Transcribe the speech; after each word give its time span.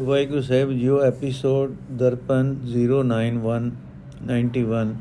ਵਾਹਿਗੁਰੂ 0.00 0.40
ਸਾਹਿਬ 0.40 0.70
ਜੀਓ 0.72 0.98
ਐਪੀਸੋਡ 0.98 1.72
ਦਰਪਨ 1.92 2.54
091 2.66 3.64
91 4.28 4.92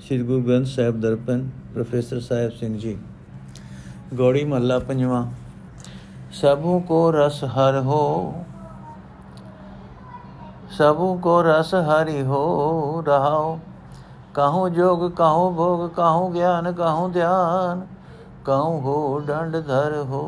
ਸ੍ਰੀ 0.00 0.18
ਗੁਰੂ 0.20 0.42
ਗ੍ਰੰਥ 0.42 0.66
ਸਾਹਿਬ 0.66 1.00
ਦਰਪਨ 1.00 1.42
ਪ੍ਰੋਫੈਸਰ 1.74 2.20
ਸਾਹਿਬ 2.20 2.50
ਸਿੰਘ 2.50 2.78
ਜੀ 2.78 2.96
ਗੋੜੀ 4.14 4.44
ਮਹੱਲਾ 4.44 4.78
ਪੰਜਵਾਂ 4.78 5.24
ਸਭੂ 6.32 6.78
ਕੋ 6.80 7.00
ਰਸ 7.12 7.42
ਹਰ 7.56 7.80
ਹੋ 7.80 8.00
ਸਭੂ 10.78 11.14
ਕੋ 11.18 11.40
ਰਸ 11.42 11.74
ਹਰੀ 11.74 12.22
ਹੋ 12.22 13.02
ਰਹਾਓ 13.06 13.58
ਕਾਹੂ 14.34 14.68
ਜੋਗ 14.70 15.08
ਕਾਹੂ 15.12 15.50
ਭੋਗ 15.50 15.88
ਕਾਹੂ 15.90 16.28
ਗਿਆਨ 16.30 16.72
ਕਾਹੂ 16.72 17.08
ਧਿਆਨ 17.10 17.86
ਕਾਹੂ 18.44 18.80
ਹੋ 18.80 19.18
ਡੰਡ 19.20 19.56
ਧਰ 19.58 20.02
ਹੋ 20.02 20.26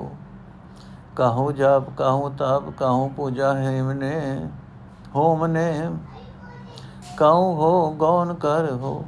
ਕਾਹੂ 1.16 1.52
ਜਾਪ, 1.52 1.90
ਕਾਹੂ 1.90 2.28
ਤਾਪ, 2.30 2.70
ਕਾਹੂ 2.70 3.08
ਪੂਜਾ 3.08 3.54
ਹੈਮ 3.54 3.92
ਨੇ, 3.92 4.46
ਹੋਮ 5.14 5.46
ਨੇ। 5.46 5.90
ਕਾਹੂ 7.16 7.54
ਹੋ 7.54 7.92
ਗੌਨ 7.92 8.34
ਕਰ 8.34 8.72
ਹੋ। 8.72 9.04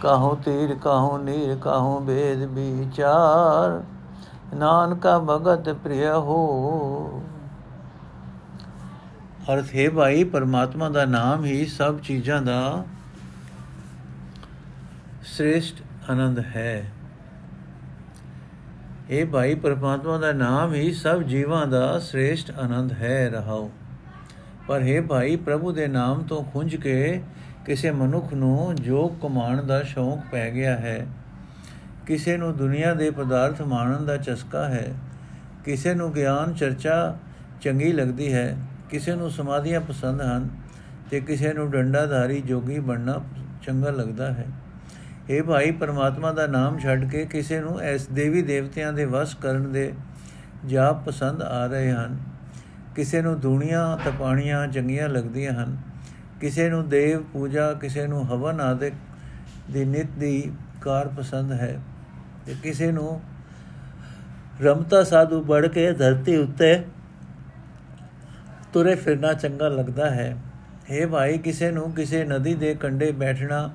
ਕਾਹੂ 0.00 0.34
ਤੀਰ, 0.34 0.74
ਕਾਹੂ 0.74 1.18
ਨੀਰ, 1.18 1.56
ਕਾਹੂ 1.56 2.00
ਭੇਦ 2.00 2.42
ਵਿਚਾਰ। 2.42 3.82
ਨਾਨਕਾ 4.56 5.18
ਭਗਤ 5.18 5.68
ਪ੍ਰਿਯ 5.68 6.10
ਹੋ। 6.10 7.22
ਅਰਥ 9.52 9.74
ਹੈ 9.74 9.90
ਭਾਈ, 9.90 10.24
ਪਰਮਾਤਮਾ 10.24 10.88
ਦਾ 10.88 11.04
ਨਾਮ 11.04 11.44
ਹੀ 11.44 11.66
ਸਭ 11.66 11.98
ਚੀਜ਼ਾਂ 11.98 12.42
ਦਾ 12.42 12.84
ਸ੍ਰੇਸ਼ਟ 15.22 15.82
ਆਨੰਦ 16.10 16.38
ਹੈ। 16.38 16.92
ਇਹ 19.12 19.26
ਭਾਈ 19.26 19.54
ਪਰਮਾਤਮਾ 19.54 20.18
ਦਾ 20.18 20.32
ਨਾਮ 20.32 20.74
ਹੀ 20.74 20.92
ਸਭ 20.92 21.22
ਜੀਵਾਂ 21.22 21.66
ਦਾ 21.66 21.98
ਸ੍ਰੇਸ਼ਟ 21.98 22.50
ਆਨੰਦ 22.50 22.92
ਹੈ 22.92 23.30
ਰਹਾਉ। 23.30 23.70
ਪਰ 24.68 24.82
ਹੈ 24.82 25.02
ਭਾਈ 25.02 25.36
ਪ੍ਰਭੂ 25.36 25.72
ਦੇ 25.72 25.86
ਨਾਮ 25.86 26.22
ਤੋਂ 26.22 26.44
ਖੁੰਝ 26.44 26.76
ਕੇ 26.76 27.22
ਕਿਸੇ 27.66 27.90
ਮਨੁੱਖ 27.90 28.34
ਨੂੰ 28.34 28.74
ਜੋਗ 28.74 29.22
ਕਮਾਉਣ 29.22 29.62
ਦਾ 29.62 29.82
ਸ਼ੌਂਕ 29.82 30.20
ਪੈ 30.32 30.50
ਗਿਆ 30.50 30.76
ਹੈ। 30.76 31.06
ਕਿਸੇ 32.06 32.36
ਨੂੰ 32.36 32.56
ਦੁਨੀਆ 32.56 32.94
ਦੇ 32.94 33.10
ਪਦਾਰਥ 33.10 33.62
ਮਾਣਨ 33.62 34.06
ਦਾ 34.06 34.16
ਚਸਕਾ 34.16 34.68
ਹੈ। 34.68 34.94
ਕਿਸੇ 35.64 35.94
ਨੂੰ 35.94 36.12
ਗਿਆਨ, 36.12 36.54
ਚਰਚਾ 36.54 37.16
ਚੰਗੀ 37.60 37.92
ਲੱਗਦੀ 37.92 38.32
ਹੈ। 38.32 38.56
ਕਿਸੇ 38.90 39.14
ਨੂੰ 39.14 39.30
ਸਮਾਧੀਆਂ 39.30 39.80
ਪਸੰਦ 39.80 40.22
ਹਨ 40.22 40.48
ਤੇ 41.10 41.20
ਕਿਸੇ 41.20 41.52
ਨੂੰ 41.52 41.70
ਡੰਡਾਧਾਰੀ 41.70 42.40
ਜੋਗੀ 42.40 42.78
ਬਣਨਾ 42.78 43.22
ਚੰਗਾ 43.62 43.90
ਲੱਗਦਾ 43.90 44.32
ਹੈ। 44.32 44.46
ਇਹ 45.30 45.42
ਭਾਈ, 45.42 45.70
ਪਰਮਾਤਮਾ 45.70 46.32
ਦਾ 46.32 46.46
ਨਾਮ 46.46 46.78
ਛੱਡ 46.78 47.10
ਕੇ 47.10 47.26
ਕਿਸੇ 47.26 47.60
ਨੂੰ 47.60 47.80
ਐਸ 47.80 48.06
ਦੇਵੀ 48.06 48.42
ਦੇਵਤਿਆਂ 48.42 48.92
ਦੇ 48.92 49.04
ਵਸ 49.04 49.34
ਕਰਨ 49.34 49.72
ਦੇ 49.72 49.92
ਜਾਪ 50.66 51.04
ਪਸੰਦ 51.06 51.42
ਆ 51.42 51.66
ਰਹੇ 51.66 51.90
ਹਨ। 51.90 52.18
ਕਿਸੇ 52.96 53.22
ਨੂੰ 53.22 53.40
ਦੁਨੀਆ 53.40 53.98
ਤਪਾਣੀਆਂ 54.04 54.68
ਚੰਗੀਆਂ 54.68 55.08
ਲੱਗਦੀਆਂ 55.08 55.52
ਹਨ। 55.52 55.76
ਕਿਸੇ 56.40 56.70
ਨੂੰ 56.70 56.88
ਦੇਵ 56.88 57.22
ਪੂਜਾ, 57.22 57.72
ਕਿਸੇ 57.72 58.06
ਨੂੰ 58.06 58.26
ਹਵਨ 58.26 58.60
ਆਦਿਕ 58.60 58.94
ਦੀ 59.70 59.84
ਨਿਤ 59.84 60.10
ਦੀ 60.18 60.52
ਕਾਰ 60.80 61.08
ਪਸੰਦ 61.08 61.52
ਹੈ। 61.52 61.80
ਤੇ 62.46 62.56
ਕਿਸੇ 62.62 62.92
ਨੂੰ 62.92 63.22
ਰਮਤਾ 64.62 65.04
ਸਾਧੂ 65.04 65.42
ਬੜ 65.42 65.66
ਕੇ 65.66 65.92
ਧਰਤੀ 65.92 66.36
ਉੱਤੇ 66.36 66.82
ਤੁਰੇ 68.72 68.94
ਫਿਰਨਾ 68.94 69.32
ਚੰਗਾ 69.32 69.68
ਲੱਗਦਾ 69.68 70.10
ਹੈ। 70.10 70.36
ਇਹ 70.90 71.06
ਭਾਈ, 71.06 71.38
ਕਿਸੇ 71.38 71.70
ਨੂੰ 71.70 71.92
ਕਿਸੇ 71.92 72.24
ਨਦੀ 72.24 72.54
ਦੇ 72.54 72.74
ਕੰਢੇ 72.74 73.12
ਬੈਠਣਾ 73.12 73.70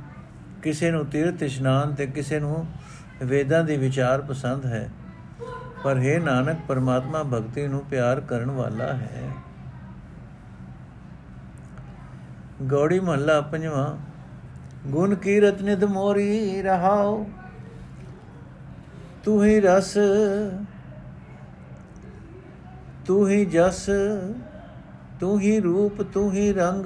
ਕਿਸੇ 0.64 0.92
ਨੂੰ 0.92 1.06
ਤੀਰਥ 1.06 1.44
ਇਸ਼ਨਾਨ 1.44 1.94
ਤੇ 1.96 2.06
ਕਿਸੇ 2.06 2.40
ਨੂੰ 2.40 2.66
ਵੇਦਾਂ 3.24 3.64
ਦੀ 3.64 3.78
ਵਿਚਾਰ 3.78 4.22
ਪਸੰਦ 4.22 4.66
ਹੈ। 4.66 4.90
ਪਰ 5.84 5.98
ਹੈ 5.98 6.20
ਨਾਨਕ, 6.20 6.58
ਪਰਮਾਤਮਾ 6.68 7.24
ਭਗਤੀ 7.24 7.68
ਨੂੰ 7.68 7.84
ਪਿਆਰ 7.90 8.20
ਕਰਨ 8.22 8.52
ਵਾਲਾ 8.52 8.94
ਹੈ। 8.94 9.32
ਗੌੜੀ 12.70 13.00
ਮਹੱਲਾ 13.00 13.40
ਪੰਜਵਾਂ, 13.42 13.98
ਗੁਣ 14.88 15.16
ਕੀਰਤ 15.16 15.62
ਨਿਧ 15.62 15.84
ਮੋਰੀ 15.84 16.62
ਰਹਾਓ 16.62 17.26
ਤੂੰ 19.24 19.44
ਹੀ 19.46 19.60
ਰਸ, 19.60 19.94
ਤੂੰ 23.06 23.30
ਹੀ 23.30 23.46
ਜਸ, 23.46 23.90
ਤੂੰ 25.20 25.40
ਹੀ 25.40 25.60
ਰੂਪ, 25.60 26.02
ਤੂੰ 26.02 26.32
ਹੀ 26.32 26.52
ਰੰਗ, 26.54 26.86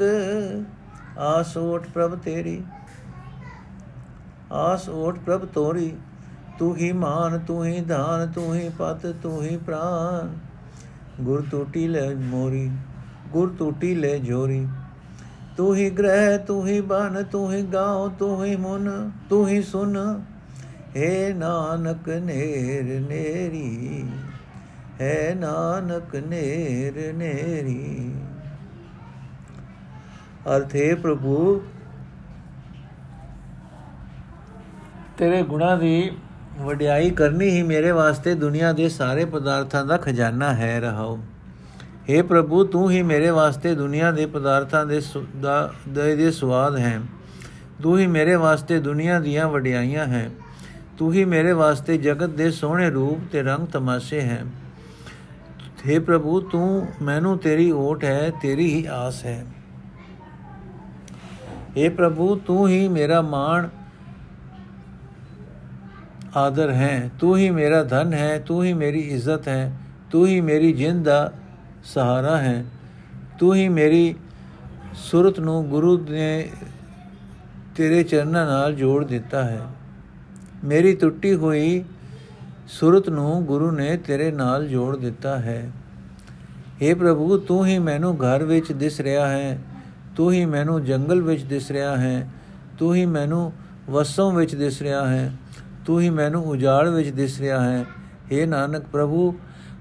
ਆਸ 1.17 1.57
ਓਟ 1.57 1.87
ਪ੍ਰਭ 1.87 2.17
ਤੇਰੀ। 2.19 2.63
ਆਸ 4.51 4.89
ਓਟ 4.89 5.19
ਪ੍ਰਭ 5.19 5.45
ਤੋਰੀ। 5.45 5.93
ਤੂੰ 6.59 6.75
ਹੀ 6.75 6.91
ਮਾਨ 6.91 7.39
ਤੂੰ 7.39 7.65
ਹੀ 7.65 7.81
ਧਾਨ 7.81 8.31
ਤੂੰ 8.31 8.53
ਹੀ 8.55 8.69
ਪਤ 8.69 9.05
ਤੂੰ 9.23 9.41
ਹੀ 9.43 9.57
ਪ੍ਰਾਨ। 9.57 10.33
ਗੁਰ 11.21 11.45
ਟੂਟੀ 11.51 11.87
ਲੈ 11.87 12.09
ਮੋਰੀ, 12.15 12.69
ਗੁਰ 13.27 13.53
ਟੂਟੀ 13.59 13.93
ਲੈ 13.95 14.17
ਜੋਰੀ। 14.17 14.67
ਤੂੰ 15.57 15.75
ਹੀ 15.75 15.89
ਗ੍ਰਹਿ 15.89 16.37
ਤੂੰ 16.37 16.67
ਹੀ 16.67 16.79
ਬਨ 16.81 17.23
ਤੂੰ 17.23 17.51
ਹੀ 17.53 17.61
ਗਾਉ 17.63 18.09
ਤੂੰ 18.09 18.43
ਹੀ 18.45 18.55
ਮਨ 18.55 19.11
ਤੂੰ 19.29 19.47
ਹੀ 19.47 19.61
ਸੁਨ। 19.61 19.97
ਏ 20.95 21.33
ਨਾਨਕ 21.33 22.09
ਨੇਰ 22.09 22.83
ਨੇਰੀ, 22.99 24.05
ਹੈ 25.01 25.35
ਨਾਨਕ 25.39 26.15
ਨੇਰ 26.15 27.13
ਨੇਰੀ। 27.13 28.13
ਅਰਥੇ 30.55 30.93
ਪ੍ਰਭੂ 30.95 31.61
ਤੇਰੇ 35.18 35.42
ਗੁਣਾ 35.42 35.74
ਦੀ 35.76 36.10
ਵਡਿਆਈ 36.60 37.10
ਕਰਨੀ 37.10 37.48
ਹੀ 37.48 37.62
ਮੇਰੇ 37.62 37.90
ਵਾਸਤੇ 37.92 38.34
ਦੁਨੀਆ 38.34 38.72
ਦੇ 38.72 38.88
ਸਾਰੇ 38.88 39.24
ਪਦਾਰਥਾਂ 39.24 39.84
ਦਾ 39.84 39.96
ਖਜ਼ਾਨਾ 39.96 40.52
ਹੈ 40.54 40.78
ਰਹਾਓ 40.80 41.18
हे 42.08 42.22
ਪ੍ਰਭੂ 42.22 42.64
ਤੂੰ 42.64 42.90
ਹੀ 42.90 43.02
ਮੇਰੇ 43.02 43.30
ਵਾਸਤੇ 43.30 43.74
ਦੁਨੀਆ 43.74 44.10
ਦੇ 44.12 44.26
ਪਦਾਰਥਾਂ 44.26 44.84
ਦੇ 44.86 45.00
ਦਾ 45.40 45.70
ਦੇ 46.16 46.30
ਸਵਾਦ 46.30 46.76
ਹੈ 46.76 47.00
ਤੂੰ 47.82 47.98
ਹੀ 47.98 48.06
ਮੇਰੇ 48.06 48.34
ਵਾਸਤੇ 48.36 48.78
ਦੁਨੀਆ 48.78 49.18
ਦੀਆਂ 49.20 49.48
ਵਡਿਆਈਆਂ 49.48 50.06
ਹੈ 50.06 50.30
ਤੂੰ 50.98 51.12
ਹੀ 51.12 51.24
ਮੇਰੇ 51.24 51.52
ਵਾਸਤੇ 51.52 51.96
ਜਗਤ 51.98 52.30
ਦੇ 52.30 52.50
ਸੋਹਣੇ 52.50 52.90
ਰੂਪ 52.90 53.26
ਤੇ 53.32 53.42
ਰੰਗ 53.42 53.66
ਤਮਾਸ਼ੇ 53.66 54.20
ਹੈ 54.20 54.44
हे 55.86 56.00
ਪ੍ਰਭੂ 56.00 56.40
ਤੂੰ 56.40 56.86
ਮੈਨੂੰ 57.02 57.36
ਤੇਰੀ 57.38 57.70
ਓਟ 57.70 58.04
ਹੈ 58.04 58.30
ਤੇਰੀ 58.42 58.68
ਹੀ 58.74 58.84
ਆਸ 58.90 59.24
ਹੈ 59.24 59.44
हे 61.76 61.90
ਪ੍ਰਭੂ 61.90 62.34
ਤੂੰ 62.36 62.68
ਹੀ 62.68 62.86
ਮੇਰਾ 62.88 63.20
ਮਾਣ 63.22 63.68
ਆਦਰ 66.37 66.69
ਹੈ 66.71 67.09
ਤੂੰ 67.19 67.37
ਹੀ 67.37 67.49
ਮੇਰਾ 67.49 67.83
ਧਨ 67.83 68.13
ਹੈ 68.13 68.37
ਤੂੰ 68.39 68.63
ਹੀ 68.63 68.73
ਮੇਰੀ 68.73 68.99
ਇੱਜ਼ਤ 69.09 69.47
ਹੈ 69.47 69.71
ਤੂੰ 70.11 70.25
ਹੀ 70.27 70.39
ਮੇਰੀ 70.41 70.71
ਜਿੰਦ 70.73 71.03
ਦਾ 71.05 71.31
ਸਹਾਰਾ 71.85 72.37
ਹੈ 72.37 72.63
ਤੂੰ 73.39 73.53
ਹੀ 73.55 73.67
ਮੇਰੀ 73.69 74.15
ਸੁਰਤ 75.01 75.39
ਨੂੰ 75.39 75.63
ਗੁਰੂ 75.69 75.97
ਨੇ 76.09 76.49
ਤੇਰੇ 77.75 78.03
ਚਰਨਾਂ 78.03 78.45
ਨਾਲ 78.45 78.75
ਜੋੜ 78.75 79.03
ਦਿੱਤਾ 79.05 79.43
ਹੈ 79.43 79.61
ਮੇਰੀ 80.63 80.95
ਟੁੱਟੀ 80.95 81.33
ਹੋਈ 81.35 81.83
ਸੁਰਤ 82.69 83.09
ਨੂੰ 83.09 83.43
ਗੁਰੂ 83.45 83.71
ਨੇ 83.71 83.95
ਤੇਰੇ 83.97 84.31
ਨਾਲ 84.31 84.67
ਜੋੜ 84.67 84.95
ਦਿੱਤਾ 84.97 85.37
ਹੈ 85.37 85.61
हे 86.81 86.95
ਪ੍ਰਭੂ 86.95 87.37
ਤੂੰ 87.37 87.65
ਹੀ 87.65 87.77
ਮੈਨੂੰ 87.79 88.15
ਘਰ 88.17 88.43
ਵਿੱਚ 88.43 88.71
ਦਿਸ 88.71 88.99
ਰਿਹਾ 89.01 89.27
ਹੈ 89.27 89.59
ਤੂੰ 90.15 90.31
ਹੀ 90.31 90.45
ਮੈਨੂੰ 90.45 90.83
ਜੰਗਲ 90.85 91.21
ਵਿੱਚ 91.21 91.43
ਦਿਸ 91.43 91.71
ਰਿਹਾ 91.71 91.95
ਹੈ 91.97 92.27
ਤੂੰ 92.79 92.93
ਹੀ 92.95 93.05
ਮੈਨੂੰ 93.05 93.51
ਵਸੋਂ 93.89 94.31
ਵਿੱਚ 94.31 94.55
ਦਿਸ 94.55 94.81
ਰਿਹਾ 94.81 95.07
ਹੈ 95.07 95.31
ਤੂੰ 95.85 95.99
ਹੀ 96.01 96.09
ਮੈਨੂੰ 96.09 96.45
ਉਜਾੜ 96.45 96.87
ਵਿੱਚ 96.87 97.09
ਦਿਸ 97.09 97.39
ਰਿਹਾ 97.39 97.61
ਹੈ। 97.61 97.85
हे 98.31 98.47
ਨਾਨਕ 98.47 98.85
ਪ੍ਰਭੂ, 98.85 99.31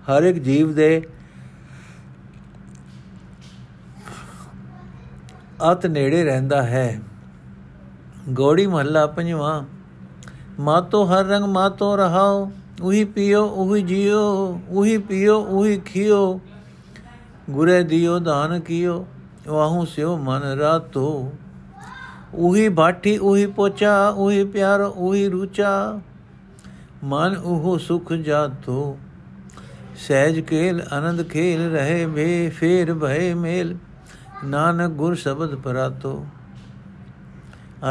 ਹਰ 0.08 0.22
ਇੱਕ 0.22 0.38
ਜੀਵ 0.38 0.74
ਦੇ 0.74 1.02
ਅਤ 5.72 5.86
ਨੇੜੇ 5.86 6.24
ਰਹਿੰਦਾ 6.24 6.62
ਹੈ। 6.62 7.00
ਗੋੜੀ 8.28 8.66
ਮਹੱਲਾ 8.66 9.06
ਪੰਜਵਾਂ, 9.06 9.64
ਮਾਤੋ 10.60 11.04
ਹਰ 11.04 11.24
ਰੰਗ 11.24 11.44
ਮਾਤੋ 11.44 11.96
ਰਹਾਓ, 11.96 12.52
ਉਹੀ 12.82 13.04
ਪੀਓ, 13.04 13.46
ਉਹੀ 13.46 13.82
ਜੀਓ, 13.82 14.60
ਉਹੀ 14.68 14.98
ਪੀਓ, 14.98 15.38
ਉਹੀ 15.40 15.78
ਖੀਓ। 15.78 16.40
ਗੁਰੇ 17.50 17.82
ਦਿਓ, 17.82 18.18
ਦਾਨ 18.18 18.60
ਕੀਓ, 18.60 19.06
ਵਾਹੂ 19.48 19.84
ਸਿਓ 19.84 20.16
ਮਨ 20.16 20.42
ਰਾਤੋ। 20.42 21.32
ਉਹੀ 22.34 22.68
ਬਾਠੀ, 22.68 23.18
ਉਹੀ 23.18 23.46
ਪੋਚਾ, 23.46 24.08
ਉਹੀ 24.08 24.44
ਪਿਆਰ, 24.44 24.80
ਉਹੀ 24.80 25.28
ਰੂਚਾ। 25.28 26.00
ਮਨ 27.04 27.36
ਉਹ 27.36 27.78
ਸੁਖ 27.78 28.12
ਜਾਤੋ। 28.12 28.98
ਸਹਿਜ 29.96 30.40
ਕੇਲ 30.40 30.82
ਆਨੰਦ 30.92 31.28
ਖੇਲ 31.28 31.72
ਰਹੇ 31.72 32.06
ਵੇ, 32.06 32.48
ਫੇਰ 32.48 32.94
ਭਏ 32.94 33.34
ਮੇਲ। 33.34 33.76
ਨਾਨਕ 34.44 34.90
ਗੁਰ 34.90 35.14
ਸ਼ਬਦ 35.14 35.54
ਪਰਾਤੋ। 35.54 36.26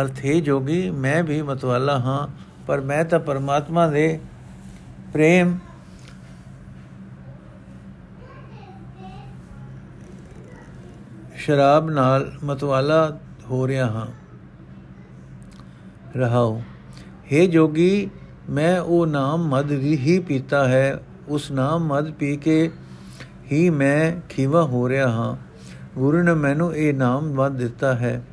ਅਰਥ 0.01 0.25
ਹੈ 0.25 0.39
ਜੋਗੀ, 0.39 0.89
ਮੈਂ 0.91 1.23
ਵੀ 1.23 1.41
ਮਤਵਾਲਾ 1.41 1.99
ਹਾਂ, 1.99 2.27
ਪਰ 2.67 2.81
ਮੈਂ 2.81 3.05
ਤਾਂ 3.05 3.19
ਪਰਮਾਤਮਾ 3.19 3.87
ਦੇ 3.87 4.19
ਪ੍ਰੇਮ 5.13 5.57
ਸ਼ਰਾਬ 11.35 11.89
ਨਾਲ 11.89 12.31
ਮਤਵਾਲਾ 12.43 13.19
ਹੋ 13.49 13.67
ਰਿਹਾ 13.67 13.85
ਹਾਂ। 13.85 14.18
ਰਹਾਉ। 16.17 16.61
हे 17.05 17.45
ਜੋਗੀ, 17.45 18.09
ਮੈਂ 18.49 18.79
ਉਹ 18.79 19.07
ਨਾਮ 19.07 19.47
ਮਦ 19.47 19.71
ਹੀ 19.71 20.19
ਪੀਤਾ 20.27 20.67
ਹੈ। 20.67 21.03
ਉਸ 21.27 21.51
ਨਾਮ 21.51 21.87
ਮਦ 21.87 22.11
ਪੀ 22.11 22.37
ਕੇ 22.37 22.71
ਹੀ 23.51 23.69
ਮੈਂ 23.69 24.27
ਖੀਵਾ 24.29 24.63
ਹੋ 24.63 24.89
ਰਿਹਾ 24.89 25.09
ਹਾਂ। 25.09 25.37
ਗੁਰੂ 25.99 26.23
ਨੇ 26.23 26.33
ਮੈਨੂੰ 26.33 26.75
ਇਹ 26.75 26.93
ਨਾਮ 26.93 27.33
ਮਦ 27.33 27.51
ਦਿੱਤਾ 27.51 27.95
ਹੈ। 27.95 28.25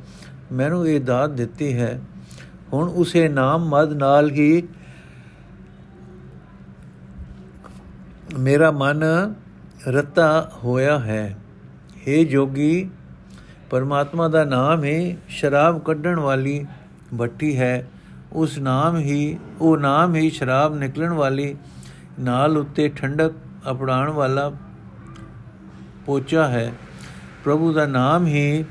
ਮੈਨੂੰ 0.51 0.87
ਇਹ 0.87 1.01
ਦਾਤ 1.01 1.29
ਦਿੱਤੀ 1.29 1.73
ਹੈ। 1.73 2.01
ਹੁਣ 2.73 2.89
ਉਸੇ 2.89 3.27
ਨਾਮ 3.27 3.69
ਮਦ 3.69 3.93
ਨਾਲ 3.93 4.31
ਹੀ 4.31 4.63
ਮੇਰਾ 8.39 8.71
ਮਨ 8.71 9.03
ਰਤਾ 9.87 10.51
ਹੋਇਆ 10.63 10.99
ਹੈ। 10.99 11.37
हे 11.93 12.23
ਜੋਗੀ, 12.23 12.89
ਪਰਮਾਤਮਾ 13.69 14.27
ਦਾ 14.27 14.43
ਨਾਮ 14.43 14.83
ਹੀ 14.83 15.17
ਸ਼ਰਾਬ 15.27 15.79
ਕੱਢਣ 15.79 16.19
ਵਾਲੀ 16.19 16.65
ਭੱਟੀ 17.17 17.57
ਹੈ, 17.59 17.87
ਉਸ 18.33 18.57
ਨਾਮ 18.57 18.97
ਹੀ, 18.97 19.37
ਉਹ 19.61 19.77
ਨਾਮ 19.77 20.15
ਹੀ 20.15 20.29
ਸ਼ਰਾਬ 20.29 20.75
ਨਿਕਲਣ 20.75 21.09
ਵਾਲੀ 21.09 21.55
ਨਾਲ 22.19 22.57
ਉੱਤੇ 22.57 22.89
ਠੰਡਕ 22.89 23.31
ਅਪੜਾਉਣ 23.71 24.09
ਵਾਲਾ 24.09 24.51
ਪੋਚਾ 26.05 26.47
ਹੈ। 26.47 26.73
ਪ੍ਰਭੂ 27.43 27.73
ਦਾ 27.73 27.85
ਨਾਮ 27.85 28.27
ਹੀ 28.27 28.65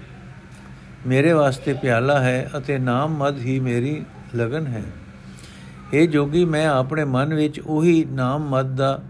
ਮੇਰੇ 1.06 1.32
ਵਾਸਤੇ 1.32 1.72
ਪਿਆਲਾ 1.72 2.20
ਹੈ 2.20 2.50
ਅਤੇ 2.58 2.78
ਨਾਮ 2.78 3.16
ਮਦ 3.16 3.38
ਹੀ 3.38 3.60
ਮੇਰੀ 3.60 4.04
ਲਗਨ 4.34 4.66
ਹੈ। 4.66 4.82
ਇਹ 5.92 6.08
ਜੋਗੀ, 6.08 6.44
ਮੈਂ 6.44 6.68
ਆਪਣੇ 6.68 7.04
ਮਨ 7.04 7.34
ਵਿੱਚ 7.34 7.60
ਉਹੀ 7.60 8.04
ਨਾਮ 8.04 8.48
ਮਦ 8.48 8.76
ਦਾ 8.76 9.02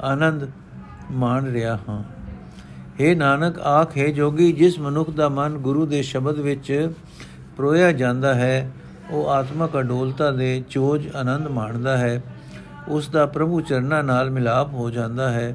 ਆਨੰਦ 0.00 0.50
ਮਾਣ 1.10 1.44
ਰਿਹਾ 1.44 1.78
ਹਾਂ। 1.88 2.02
हे 3.00 3.16
ਨਾਨਕ, 3.16 3.58
ਆਖੇ 3.58 4.12
ਜੋਗੀ, 4.12 4.52
ਜਿਸ 4.52 4.78
ਮਨੁੱਖ 4.78 5.10
ਦਾ 5.10 5.28
ਮਨ 5.28 5.58
ਗੁਰੂ 5.58 5.86
ਦੇ 5.86 6.02
ਸ਼ਬਦ 6.02 6.38
ਵਿੱਚ 6.38 6.90
ਪਰੋਇਆ 7.56 7.92
ਜਾਂਦਾ 7.92 8.34
ਹੈ, 8.34 8.70
ਉਹ 9.10 9.28
ਆਤਮਕ 9.30 9.78
ਅਡੋਲਤਾ 9.78 10.30
ਦੇ 10.30 10.64
ਚੋਜ 10.70 11.08
ਆਨੰਦ 11.16 11.48
ਮਾਣਦਾ 11.48 11.96
ਹੈ। 11.96 12.22
ਉਸ 12.88 13.08
ਦਾ 13.08 13.26
ਪ੍ਰਭੂ 13.26 13.60
ਚਰਨਾਂ 13.60 14.02
ਨਾਲ 14.02 14.30
ਮਿਲਾਪ 14.30 14.72
ਹੋ 14.72 14.90
ਜਾਂਦਾ 14.90 15.30
ਹੈ 15.30 15.54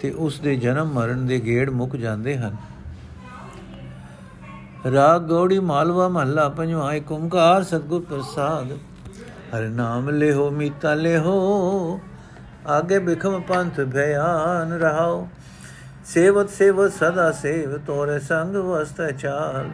ਤੇ 0.00 0.10
ਉਸ 0.10 0.40
ਦੇ 0.40 0.56
ਜਨਮ 0.56 0.92
ਮਰਨ 0.92 1.26
ਦੇ 1.26 1.40
ਗੇੜ 1.40 1.70
ਮੁੱਕ 1.70 1.96
ਜਾਂਦੇ 1.96 2.36
ਹਨ। 2.38 2.56
ਰਾਗ 4.92 5.22
ਗੌੜੀ 5.22 5.58
ਮਾਲਵਾ 5.58 6.08
ਮਹੱਲਾ 6.08 6.48
ਪੰਜਵਾਂ 6.48 6.92
ਏਕ 6.92 7.12
ਓੰਕਾਰ 7.12 7.62
ਸਤਗੁਰ 7.62 8.02
ਪ੍ਰਸਾਦ। 8.02 8.72
ਹਰ 9.56 9.62
ਨਾਮ 9.62 10.10
ਲਿਓ 10.10 10.50
ਮੀਤਾ 10.50 10.94
ਲਿਓ 10.94 12.00
ਆਗੇ 12.66 12.98
ਬਿਖਮ 12.98 13.40
ਪੰਥ 13.40 13.80
ਭਿਆਨ 13.80 14.72
ਰਹਾਓ। 14.72 15.28
ਸੇਵਤ 16.04 16.50
ਸੇਵਤ 16.50 16.92
ਸਦਾ 16.92 17.32
ਸੇਵ, 17.32 17.78
ਤੋਰੇ 17.78 18.18
ਸੰਗ 18.18 18.56
ਵਸਤ 18.56 19.10
ਚਾਲ। 19.10 19.70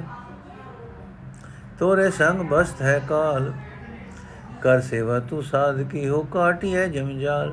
ਤੋਰੇ 1.80 2.10
ਸੰਗ 2.10 2.40
ਬਸਤ 2.40 2.82
ਹੈ 2.82 3.00
ਕਾਲ। 3.08 3.52
ਕਰ 4.62 4.80
ਸੇਵਾ 4.80 5.18
ਤੂੰ 5.20 5.42
ਸਾਧ 5.42 5.80
ਕੀ 5.82 6.08
ਹੋ 6.08 6.22
ਕਾਟੀ 6.22 6.74
ਹੈ 6.76 6.86
ਜਮਜਾਲ 6.86 7.52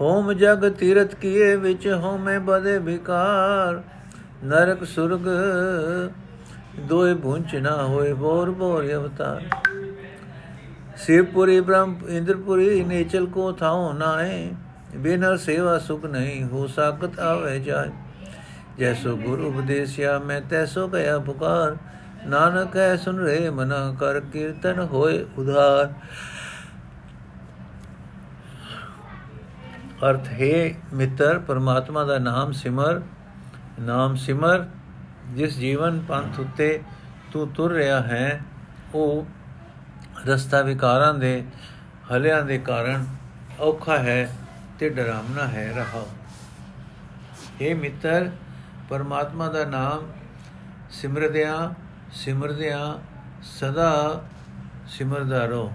ਹੋਮ 0.00 0.32
ਜਗ 0.32 0.68
ਤੀਰਤ 0.68 1.14
ਕੀਏ 1.14 1.54
ਵਿੱਚ 1.56 1.86
ਹੋਮੇ 1.88 2.38
ਬਦੇ 2.38 2.78
ਵਿਕਾਰ। 2.78 3.82
ਨਰਕ 4.44 4.84
ਸੁਰਗ 4.84 5.28
ਦੋਏ 6.80 7.14
ਭੁੰਚ 7.14 7.54
ਨਾ 7.56 7.76
ਹੋਏ 7.84 8.12
ਬੋਰ 8.12 8.50
ਬੋਰ 8.50 8.92
ਅਵਤਾਰ। 8.94 9.42
ਸਿਵਪੁਰੀ, 10.96 11.60
ਬ੍ਰਹਮ, 11.60 11.96
ਇੰਦਰਪੁਰੀ, 12.08 12.84
ਨੇਚਲ 12.84 13.26
ਕੋ 13.26 13.52
ਥਾਉ 13.52 13.92
ਨਾਏ 13.92 14.50
ਬਿਨਰ 14.96 15.36
ਸੇਵਾ 15.36 15.78
ਸੁਖ 15.78 16.04
ਨਹੀਂ, 16.04 16.44
ਹੋ 16.44 16.66
ਸਕਤ 16.66 17.18
ਆਵੇ 17.20 17.58
ਜਾਏ। 17.58 17.90
ਜੈਸੋ 18.78 19.16
ਗੁਰ 19.16 19.40
ਉਪਦੇਸਿਆ, 19.40 20.18
ਮੈਂ 20.18 20.40
ਤੈਸੋ 20.40 20.88
ਗਿਆ 20.88 21.18
ਪੁਕਾਰ। 21.18 21.76
ਨਾਨਕ 22.26 22.76
ਹੈ 22.76 22.96
ਸੁਨ 22.96 23.18
ਰੇ 23.18 23.50
ਮਨ 23.50 23.96
ਕਰ 24.00 24.20
ਕੀਰਤਨ 24.20 24.80
ਹੋਏ 24.80 25.26
ਉਧਾਰ। 25.38 25.92
ਅਰਥ, 30.10 30.28
ਹੈ 30.28 30.74
ਮਿੱਤਰ, 30.92 31.38
ਪਰਮਾਤਮਾ 31.38 32.04
ਦਾ 32.04 32.18
ਨਾਮ 32.18 32.52
ਸਿਮਰ 32.52 33.00
ਨਾਮ 33.80 34.14
ਸਿਮਰ, 34.16 34.64
ਜਿਸ 35.34 35.58
ਜੀਵਨ 35.58 36.00
ਪੰਥ 36.00 36.40
ਉਤੇ 36.40 36.82
ਤੂੰ 37.32 37.48
ਤੁਰ 37.48 37.72
ਰਿਹਾ 37.72 38.00
ਹੈ, 38.00 38.40
ਉਹ 38.94 39.26
ਰਸਤਾ 40.26 40.62
ਵਿਕਾਰਾਂ 40.62 41.14
ਦੇ 41.14 41.44
ਹਲਿਆਂ 42.12 42.42
ਦੇ 42.42 42.58
ਕਾਰਨ 42.58 43.06
ਔਖਾ 43.60 43.98
ਹੈ 43.98 44.36
ਤੇ 44.78 44.88
ਡਰਾਮਣਾ 44.88 45.46
ਹੈ 45.46 45.72
ਰਹਾ। 45.76 46.04
हे 47.60 47.76
ਮਿੱਤਰ, 47.76 48.30
ਪਰਮਾਤਮਾ 48.88 49.48
ਦਾ 49.48 49.64
ਨਾਮ 49.64 50.12
ਸਿਮਰਦਿਆਂ 50.90 51.83
ਸਿਮਰਦਿਆਂ 52.14 52.98
ਸਦਾ 53.42 54.24
ਸਿਮਰਦਾ 54.88 55.46
ਰਹੋ 55.46 55.72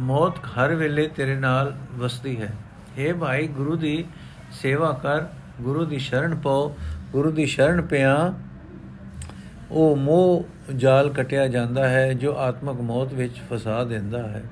ਮੌਤ 0.00 0.38
ਹਰ 0.38 0.74
ਵੇਲੇ 0.74 1.08
ਤੇਰੇ 1.08 1.34
ਨਾਲ 1.34 1.74
ਵਸਦੀ 1.92 2.40
ਹੈ। 2.40 2.52
हे 2.98 3.16
ਭਾਈ, 3.16 3.46
ਗੁਰੂ 3.46 3.76
ਦੀ 3.76 4.04
ਸੇਵਾ 4.50 4.92
ਕਰ, 5.02 5.22
ਗੁਰੂ 5.60 5.84
ਦੀ 5.84 5.98
ਸ਼ਰਨ 5.98 6.34
ਪਾਓ, 6.34 6.76
ਗੁਰੂ 7.12 7.30
ਦੀ 7.30 7.46
ਸ਼ਰਨ 7.46 7.82
ਪਿਆ। 7.82 8.34
ਉਹ 9.70 9.96
ਮੋਹ 9.96 10.44
ਜਾਲ 10.76 11.12
ਕਟਿਆ 11.12 11.46
ਜਾਂਦਾ 11.48 11.88
ਹੈ, 11.88 12.12
ਜੋ 12.12 12.36
ਆਤਮਕ 12.36 12.80
ਮੌਤ 12.80 13.12
ਵਿੱਚ 13.12 13.40
ਫਸਾ 13.50 13.84
ਦਿੰਦਾ 13.84 14.22
ਹੈ। 14.28 14.42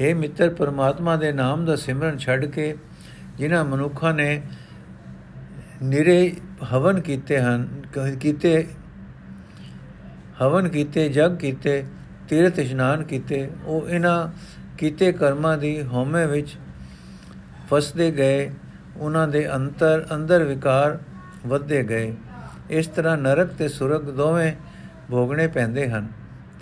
हे 0.00 0.16
ਮਿੱਤਰ, 0.16 0.54
ਪਰਮਾਤਮਾ 0.54 1.16
ਦੇ 1.16 1.32
ਨਾਮ 1.32 1.64
ਦਾ 1.64 1.76
ਸਿਮਰਨ 1.76 2.18
ਛੱਡ 2.18 2.44
ਕੇ 2.44 2.76
ਜਿਨ੍ਹਾਂ 3.36 3.64
ਮਨੁੱਖਾਂ 3.64 4.14
ਨੇ 4.14 4.42
ਨਿਰੇ 5.82 6.36
ਹਵਨ 6.64 7.00
ਕੀਤੇ 7.00 7.40
ਹਨ 7.40 7.66
ਕੀਤੇ, 8.20 8.66
ਹਵਨ 10.42 10.68
ਕੀਤੇ, 10.68 11.08
ਜਗ 11.08 11.36
ਕੀਤੇ, 11.36 11.84
ਤੀਰਥ 12.28 12.58
ਇਸ਼ਨਾਨ 12.58 13.02
ਕੀਤੇ, 13.02 13.48
ਉਹ 13.64 13.88
ਇਹਨਾਂ 13.88 14.28
ਕੀਤੇ 14.78 15.12
ਕਰਮਾਂ 15.12 15.56
ਦੀ 15.58 15.80
ਹਉਮੈ 15.82 16.26
ਵਿੱਚ 16.26 16.56
ਫਸਦੇ 17.70 18.10
ਗਏ, 18.10 18.50
ਉਹਨਾਂ 18.96 19.26
ਦੇ 19.28 19.46
ਅੰਤਰ, 19.54 20.06
ਅੰਦਰ 20.14 20.44
ਵਿਕਾਰ 20.44 20.98
ਵੱਧਦੇ 21.46 21.82
ਗਏ। 21.84 22.12
ਇਸ 22.70 22.86
ਤਰ੍ਹਾਂ 22.86 23.16
ਨਰਕ 23.16 23.52
ਤੇ 23.52 23.68
ਸੁਰਗ 23.68 24.10
ਦੋਵੇਂ 24.10 24.52
ਭੋਗਣੇ 25.10 25.46
ਪੈਂਦੇ 25.46 25.88
ਹਨ 25.90 26.08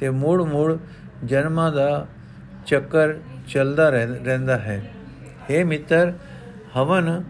ਤੇ 0.01 0.11
ਮੂੜ 0.11 0.43
ਮੂੜ 0.43 0.77
ਜਨਮਾਂ 1.25 1.71
ਦਾ 1.73 2.07
ਚੱਕਰ 2.67 3.15
ਚੱਲਦਾ 3.49 3.89
ਰਹਿੰਦਾ 3.91 4.59
ਹੈ। 4.59 4.83
हे 5.51 5.65
ਮਿੱਤਰ, 5.67 6.13
ਹਵਨ 6.77 7.23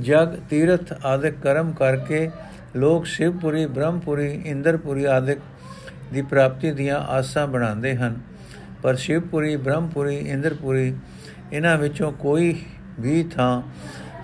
ਜਗ, 0.00 0.34
ਤੀਰਥ 0.50 1.06
ਆਦਿਕ 1.06 1.34
ਕਰਮ 1.42 1.72
ਕਰਕੇ 1.72 2.30
ਲੋਕ 2.76 3.06
ਸ਼ਿਵਪੁਰੀ, 3.06 3.66
ਬ੍ਰਹਮਪੁਰੀ, 3.66 4.42
ਇੰਦਰਪੁਰੀ 4.46 5.04
ਆਦਿਕ 5.04 5.38
ਦੀ 6.12 6.22
ਪ੍ਰਾਪਤੀ 6.22 6.70
ਦੀਆਂ 6.70 6.98
ਆਸਾਂ 6.98 7.46
ਬਣਾਉਂਦੇ 7.46 7.96
ਹਨ। 7.96 8.20
ਪਰ 8.82 8.94
ਸ਼ਿਵਪੁਰੀ, 8.94 9.56
ਬ੍ਰਹਮਪੁਰੀ, 9.56 10.16
ਇੰਦਰਪੁਰੀ 10.16 10.94
ਇਹਨਾਂ 11.52 11.78
ਵਿੱਚੋਂ 11.78 12.12
ਕੋਈ 12.12 12.62
ਵੀ 13.00 13.24
ਥਾਂ 13.24 13.62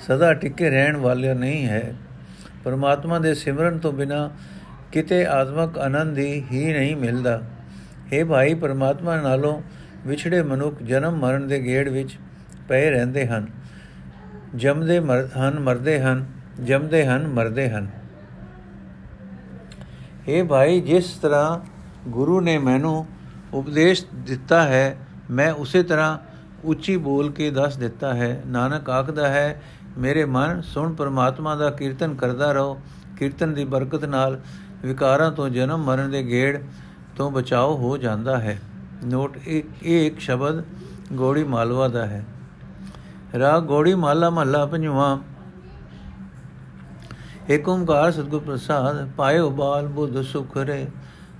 ਸਦਾ 0.00 0.34
ਟਿਕੇ 0.34 0.70
ਰਹਿਣ 0.70 0.96
ਵਾਲਾ 0.96 1.34
ਨਹੀਂ 1.34 1.66
ਹੈ। 1.66 1.94
ਪਰਮਾਤਮਾ 2.64 3.18
ਦੇ 3.18 3.34
ਸਿਮਰਨ 3.34 3.78
ਤੋਂ 3.78 3.92
ਬਿਨਾ 3.92 4.30
ਕਿਤੇ 4.92 5.26
ਆਤਮਕ 5.26 5.78
ਆਨੰਦ 5.78 6.18
ਹੀ 6.18 6.72
ਨਹੀਂ 6.72 6.96
ਮਿਲਦਾ। 6.96 7.42
हे 8.12 8.26
ਭਾਈ, 8.26 8.54
ਪਰਮਾਤਮਾ 8.54 9.20
ਨਾਲੋਂ 9.20 9.62
ਵਿਛੜੇ 10.06 10.42
ਮਨੁੱਖ 10.42 10.82
ਜਨਮ 10.82 11.18
ਮਰਨ 11.18 11.48
ਦੇ 11.48 11.64
ਗੇੜ 11.64 11.88
ਵਿੱਚ 11.88 12.18
ਪਏ 12.68 12.90
ਰਹਿੰਦੇ 12.90 13.26
ਹਨ। 13.26 13.59
ਜੰਮਦੇ 14.56 14.98
ਹਨ, 15.38 15.60
ਮਰਦੇ 15.60 16.00
ਹਨ, 16.00 16.26
ਜੰਮਦੇ 16.64 17.06
ਹਨ, 17.06 17.26
ਮਰਦੇ 17.26 17.70
ਹਨ। 17.70 17.88
हे 20.28 20.46
ਭਾਈ, 20.46 20.80
ਜਿਸ 20.80 21.10
ਤਰ੍ਹਾਂ 21.10 21.60
ਗੁਰੂ 22.08 22.40
ਨੇ 22.40 22.58
ਮੈਨੂੰ 22.58 23.06
ਉਪਦੇਸ਼ 23.54 24.06
ਦਿੱਤਾ 24.14 24.62
ਹੈ, 24.62 24.96
ਮੈਂ 25.30 25.52
ਉਸੇ 25.52 25.82
ਤਰ੍ਹਾਂ 25.82 26.18
ਉੱਚੀ 26.64 26.96
ਬੋਲ 26.96 27.32
ਕੇ 27.32 27.50
ਦੱਸ 27.50 27.76
ਦਿੱਤਾ 27.76 28.14
ਹੈ। 28.14 28.42
ਨਾਨਕ 28.46 28.90
ਆਖਦਾ 28.90 29.28
ਹੈ, 29.28 29.62
ਮੇਰੇ 29.98 30.24
ਮਨ 30.24 30.60
ਸੁਣ, 30.60 30.94
ਪਰਮਾਤਮਾ 30.94 31.56
ਦਾ 31.56 31.70
ਕੀਰਤਨ 31.70 32.14
ਕਰਦਾ 32.14 32.52
ਰਹੋ। 32.52 32.80
ਕੀਰਤਨ 33.18 33.54
ਦੀ 33.54 33.64
ਬਰਕਤ 33.64 34.04
ਨਾਲ 34.04 34.40
ਵਿਕਾਰਾਂ 34.82 35.32
ਤੋਂ 35.32 35.48
ਜਨਮ, 35.48 35.84
ਮਰਨ 35.84 36.10
ਦੇ 36.10 36.22
ਗੇੜ 36.22 36.58
ਤੋਂ 37.16 37.30
ਬਚਾਓ 37.30 37.76
ਹੋ 37.76 37.96
ਜਾਂਦਾ 37.96 38.38
ਹੈ। 38.38 38.58
ਨੋਟ 39.04 39.36
ਇਹ 39.46 40.06
ਇੱਕ 40.06 40.20
ਸ਼ਬਦ 40.20 40.64
ਗੋੜੀ 41.12 41.44
ਮਾਲਵਾ 41.44 41.88
ਦਾ 41.88 42.06
ਹੈ। 42.06 42.24
ਰਾਗ 43.38 43.62
ਗੋੜੀ 43.62 43.94
ਮਾਲਾ 43.94 44.30
ਮਹੱਲਾ 44.30 44.66
ਪੰਜਵਾਂ। 44.66 45.18
ਏਕ 47.50 47.68
ਓੰਕਾਰ 47.68 48.12
ਸਤਿਗੁਰ 48.12 48.40
ਪ੍ਰਸਾਦ, 48.40 49.10
ਪਾਇਓ 49.16 49.50
ਬਾਲ 49.50 49.86
ਬੁੱਧ 49.86 50.20
ਸੁਖ 50.22 50.56
ਰੇ। 50.56 50.86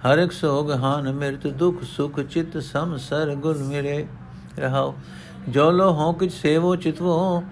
ਹਰ 0.07 0.19
ਇੱਕ 0.19 0.33
ਸੋਗ 0.33 0.71
ਹਾਨ 0.71 1.13
ਮਿਰਤ 1.13 1.47
ਦੁਖ 1.47 1.83
ਸੁਖ 1.83 2.21
ਚਿਤ 2.21 2.57
ਸਮ 2.59 2.97
ਸਰ 2.97 3.35
ਗੁਰ 3.35 3.59
ਮਿਰੇ। 3.59 4.07
ਰਹਾਓ, 4.59 4.95
ਜੋ 5.49 5.71
ਲੋ 5.71 5.91
ਹੋ 5.93 6.13
ਕਿਛ 6.13 6.33
ਸੇਵੋ 6.33 6.77
ਚਿਤਵੋ, 6.77 7.43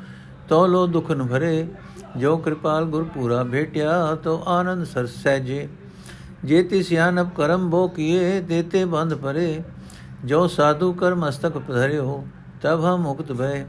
ਤੋ 0.48 0.66
ਲੋ 0.66 0.86
ਦੁਖਨ 0.86 1.26
ਭਰੇ। 1.26 1.68
ਜੋ 2.16 2.36
ਕਿਰਪਾਲ 2.36 2.84
ਗੁਰ 2.84 3.04
ਪੂਰਾ 3.04 3.42
ਭੇਟਿਆ, 3.44 4.14
ਤੋ 4.14 4.42
ਆਨੰਦ 4.46 4.84
ਸਰ 4.84 5.06
ਸਹਿਜੇ। 5.06 5.68
ਜੇ 6.44 6.62
ਤਿ 6.62 6.82
ਸਿਆਨਪ 6.82 7.34
ਕਰਮ 7.36 7.70
ਬੋ 7.70 7.88
ਕੀਏ, 7.88 8.40
ਦੇਤੇ 8.40 8.84
ਬੰਧ 8.84 9.14
ਪਰੇ। 9.14 9.62
ਜੋ 10.24 10.46
ਸਾਧੂ 10.46 10.92
ਕਰ 10.92 11.14
ਮਸਤਕ 11.14 11.58
ਧਰਿਓ 11.68 12.24
ਤਬ 12.62 12.84
ਹਮ 12.84 13.00
ਮੁਕਤ 13.00 13.32
ਭਏ। 13.32 13.64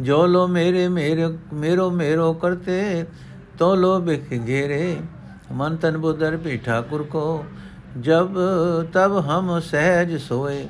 जो 0.00 0.24
लो 0.26 0.46
मेरे 0.48 0.88
मेरे, 0.88 1.26
मेरो 1.54 1.90
मेरो 1.92 2.32
करते 2.34 2.76
तो 3.58 3.74
लो 3.76 3.98
बिख 4.00 4.32
घेरे। 4.34 4.84
मन 5.52 5.76
तन 5.76 5.96
बुधर 5.98 6.36
भी 6.36 6.56
ठाकुर 6.58 7.02
को, 7.12 7.24
जब 7.98 8.38
तब 8.94 9.16
हम 9.26 9.58
सहज 9.62 10.14
सोए। 10.20 10.66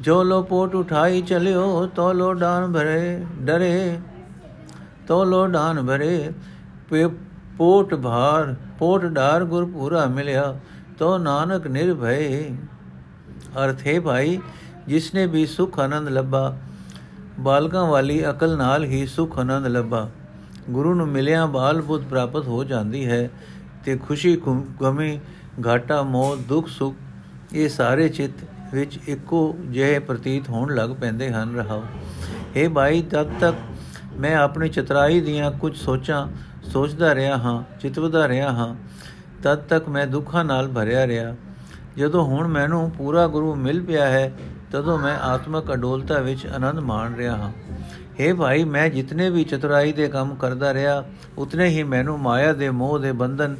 जो 0.00 0.22
लो 0.22 0.40
पोट 0.44 0.74
उठाई 0.74 1.22
चलो 1.22 1.86
तो 1.88 2.12
लो 2.12 2.32
डान 2.34 2.72
भरे, 2.72 3.02
डरे। 3.42 4.00
तो 5.08 5.22
लो 5.24 5.44
डान 5.48 5.82
भरे, 5.82 6.14
पे 6.90 7.06
पोट 7.58 7.94
भार, 8.02 8.52
पोट 8.78 9.04
डार 9.12 9.44
गुर 9.44 9.64
पूरा 9.68 10.04
मिलया 10.08 10.44
तो 10.98 11.16
नानक 11.20 11.66
निर्भय। 11.68 12.26
अर्थ 13.56 13.80
है 13.80 13.98
भाई, 14.00 14.38
जिसने 14.88 15.26
भी 15.26 15.46
सुख 15.48 15.78
आनंद 15.80 16.08
लब्बा 16.10 16.42
ਬਾਲਕਾਂ 17.40 17.84
ਵਾਲੀ 17.86 18.28
ਅਕਲ 18.30 18.56
ਨਾਲ 18.56 18.84
ਹੀ 18.84 19.06
ਸੁਖ 19.06 19.38
ਆਨੰਦ 19.38 19.66
ਲੱਭਾ। 19.66 20.08
ਗੁਰੂ 20.70 20.94
ਨੂੰ 20.94 21.06
ਮਿਲਿਆ 21.08 21.46
ਬਾਲ 21.46 21.80
ਬੁੱਧ 21.80 22.04
ਪ੍ਰਾਪਤ 22.04 22.46
ਹੋ 22.46 22.64
ਜਾਂਦੀ 22.64 23.06
ਹੈ 23.06 23.30
ਤੇ 23.84 23.96
ਖੁਸ਼ੀ 23.96 24.36
ਗਮੀ, 24.82 25.18
ਘਾਟਾ 25.66 26.02
ਮੋਹ 26.02 26.36
ਦੁੱਖ, 26.36 26.68
ਸੁਖ, 26.68 26.94
ਇਹ 27.52 27.68
ਸਾਰੇ 27.68 28.08
ਚਿੱਤ 28.08 28.44
ਵਿੱਚ 28.74 28.98
ਇੱਕੋ 29.06 29.56
ਜਿਹੇ 29.70 29.98
ਪ੍ਰਤੀਤ 29.98 30.48
ਹੋਣ 30.48 30.74
ਲੱਗ 30.74 30.90
ਪੈਂਦੇ 30.90 31.30
ਹਨ। 31.32 31.56
ਰਹਾਓ। 31.56 31.82
ਇਹ 32.56 32.68
ਭਾਈ 32.68 33.02
ਤਦ 33.02 33.30
ਤੱਕ 33.40 33.56
ਮੈਂ 34.16 34.36
ਆਪਣੀ 34.36 34.68
ਚਤਰਾਈ 34.68 35.20
ਦੀਆਂ 35.20 35.50
ਕੁਝ 35.50 35.76
ਸੋਚਾਂ 35.76 36.26
ਸੋਚਦਾ 36.62 37.14
ਰਿਹਾ 37.14 37.36
ਹਾਂ, 37.36 37.62
ਚਿਤਵਦਾ 37.80 38.28
ਰਿਹਾ 38.28 38.52
ਹਾਂ, 38.52 38.74
ਤਦ 39.42 39.58
ਤੱਕ 39.58 39.88
ਮੈਂ 39.88 40.06
ਦੁੱਖਾਂ 40.06 40.44
ਨਾਲ 40.44 40.68
ਭਰਿਆ 40.68 41.06
ਰਿਹਾ। 41.06 41.34
ਜਦੋਂ 41.96 42.24
ਹੁਣ 42.24 42.48
ਮੈਨੂੰ 42.48 42.90
ਪੂਰਾ 42.90 43.26
ਗੁਰੂ 43.26 43.54
ਮਿਲ 43.54 43.82
ਪਿਆ 43.82 44.06
ਹੈ 44.06 44.32
ਤਦੋਂ 44.72 44.98
ਮੈਂ 44.98 45.18
ਆਤਮਕ 45.18 45.72
ਅਡੋਲਤਾ 45.72 46.18
ਵਿੱਚ 46.18 46.46
ਆਨੰਦ 46.46 46.78
ਮਾਣ 46.78 47.14
ਰਿਹਾ 47.14 47.36
ਹਾਂ। 47.36 47.52
हे 48.20 48.36
ਭਾਈ, 48.36 48.64
ਮੈਂ 48.64 48.90
ਜਿਤਨੇ 48.90 49.30
ਵੀ 49.30 49.44
ਚਤੁਰਾਈ 49.44 49.92
ਦੇ 49.92 50.08
ਕੰਮ 50.08 50.34
ਕਰਦਾ 50.34 50.74
ਰਿਹਾ, 50.74 51.04
ਉਤਨੇ 51.38 51.68
ਹੀ 51.68 51.82
ਮੈਨੂੰ 51.82 52.18
ਮਾਇਆ 52.18 52.52
ਦੇ 52.52 52.70
ਮੋਹ 52.70 52.98
ਦੇ 52.98 53.12
ਬੰਧਨ 53.12 53.56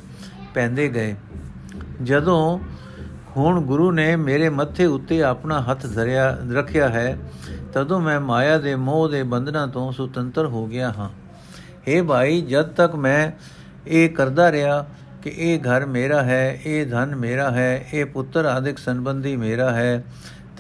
ਪੈਂਦੇ 0.54 0.88
ਗਏ। 0.88 1.16
ਜਦੋਂ 2.02 2.60
ਹੁਣ 3.36 3.60
ਗੁਰੂ 3.60 3.92
ਨੇ 3.92 4.16
ਮੇਰੇ 4.16 4.48
ਮੱਥੇ 4.48 4.86
ਉੱਤੇ 4.86 5.22
ਆਪਣਾ 5.22 5.62
ਹੱਥ 5.62 5.86
ਧਰਿਆ, 5.86 6.38
ਰੱਖਿਆ 6.52 6.88
ਹੈ, 6.88 7.18
ਤਦੋਂ 7.72 8.00
ਮੈਂ 8.00 8.20
ਮਾਇਆ 8.20 8.58
ਦੇ 8.58 8.74
ਮੋਹ 8.74 9.08
ਦੇ 9.08 9.22
ਬੰਧਨਾਂ 9.22 9.68
ਤੋਂ 9.68 9.92
ਸੁਤੰਤਰ 9.92 10.46
ਹੋ 10.46 10.66
ਗਿਆ 10.66 10.92
ਹਾਂ। 10.92 11.10
हे 11.88 12.04
ਭਾਈ, 12.04 12.40
ਜਦ 12.40 12.62
ਤੱਕ 12.62 12.94
ਮੈਂ 12.94 13.32
ਇਹ 13.86 14.08
ਕਰਦਾ 14.10 14.52
ਰਿਹਾ 14.52 14.86
ਕਿ 15.22 15.30
ਇਹ 15.36 15.60
ਘਰ 15.60 15.86
ਮੇਰਾ 15.86 16.22
ਹੈ, 16.22 16.60
ਇਹ 16.66 16.86
ਧਨ 16.86 17.16
ਮੇਰਾ 17.16 17.50
ਹੈ, 17.50 17.86
ਇਹ 17.94 18.04
ਪੁੱਤਰ 18.04 18.44
ਆਦਿਕ 18.44 18.78
ਸੰਬੰਧੀ 18.78 19.36
ਮੇਰਾ 19.36 19.70
ਹੈ 19.70 20.04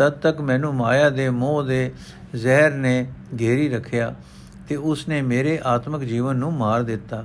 ਤਦ 0.00 0.12
ਤੱਕ 0.12 0.40
ਮੈਨੂੰ 0.40 0.74
ਮਾਇਆ 0.74 1.08
ਦੇ 1.10 1.28
ਮੋਹ 1.30 1.62
ਦੇ 1.62 1.92
ਜ਼ਹਿਰ 2.34 2.72
ਨੇ 2.72 3.06
ਘੇਰੀ 3.40 3.68
ਰੱਖਿਆ 3.68 4.14
ਤੇ 4.68 4.76
ਉਸਨੇ 4.76 5.22
ਮੇਰੇ 5.22 5.58
ਆਤਮਿਕ 5.64 6.02
ਜੀਵਨ 6.02 6.36
ਨੂੰ 6.36 6.52
ਮਾਰ 6.52 6.82
ਦਿੱਤਾ। 6.82 7.24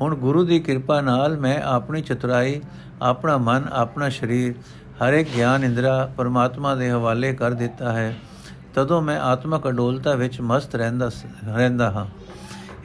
ਹੁਣ 0.00 0.14
ਗੁਰੂ 0.14 0.44
ਦੀ 0.44 0.60
ਕਿਰਪਾ 0.60 1.00
ਨਾਲ 1.00 1.36
ਮੈਂ 1.38 1.60
ਆਪਣੀ 1.62 2.02
ਚਤੁਰਾਈ, 2.02 2.60
ਆਪਣਾ 3.02 3.36
ਮਨ, 3.36 3.68
ਆਪਣਾ 3.72 4.08
ਸਰੀਰ, 4.08 4.54
ਹਰ 5.02 5.12
ਇੱਕ 5.12 5.30
ਗਿਆਨ 5.36 5.64
ਇੰਦਰਾ 5.64 6.10
ਪਰਮਾਤਮਾ 6.16 6.74
ਦੇ 6.74 6.90
ਹਵਾਲੇ 6.90 7.34
ਕਰ 7.34 7.50
ਦਿੱਤਾ 7.50 7.92
ਹੈ। 7.92 8.16
ਤਦੋਂ 8.74 9.02
ਮੈਂ 9.02 9.20
ਆਤਮਿਕ 9.20 9.68
ਅਡੋਲਤਾ 9.68 10.14
ਵਿੱਚ 10.14 10.40
ਮਸਤ 10.40 10.74
ਰਹਿੰਦਾ 10.74 11.10
ਰਹਿੰਦਾ 11.44 11.90
ਹਾਂ। 11.90 12.06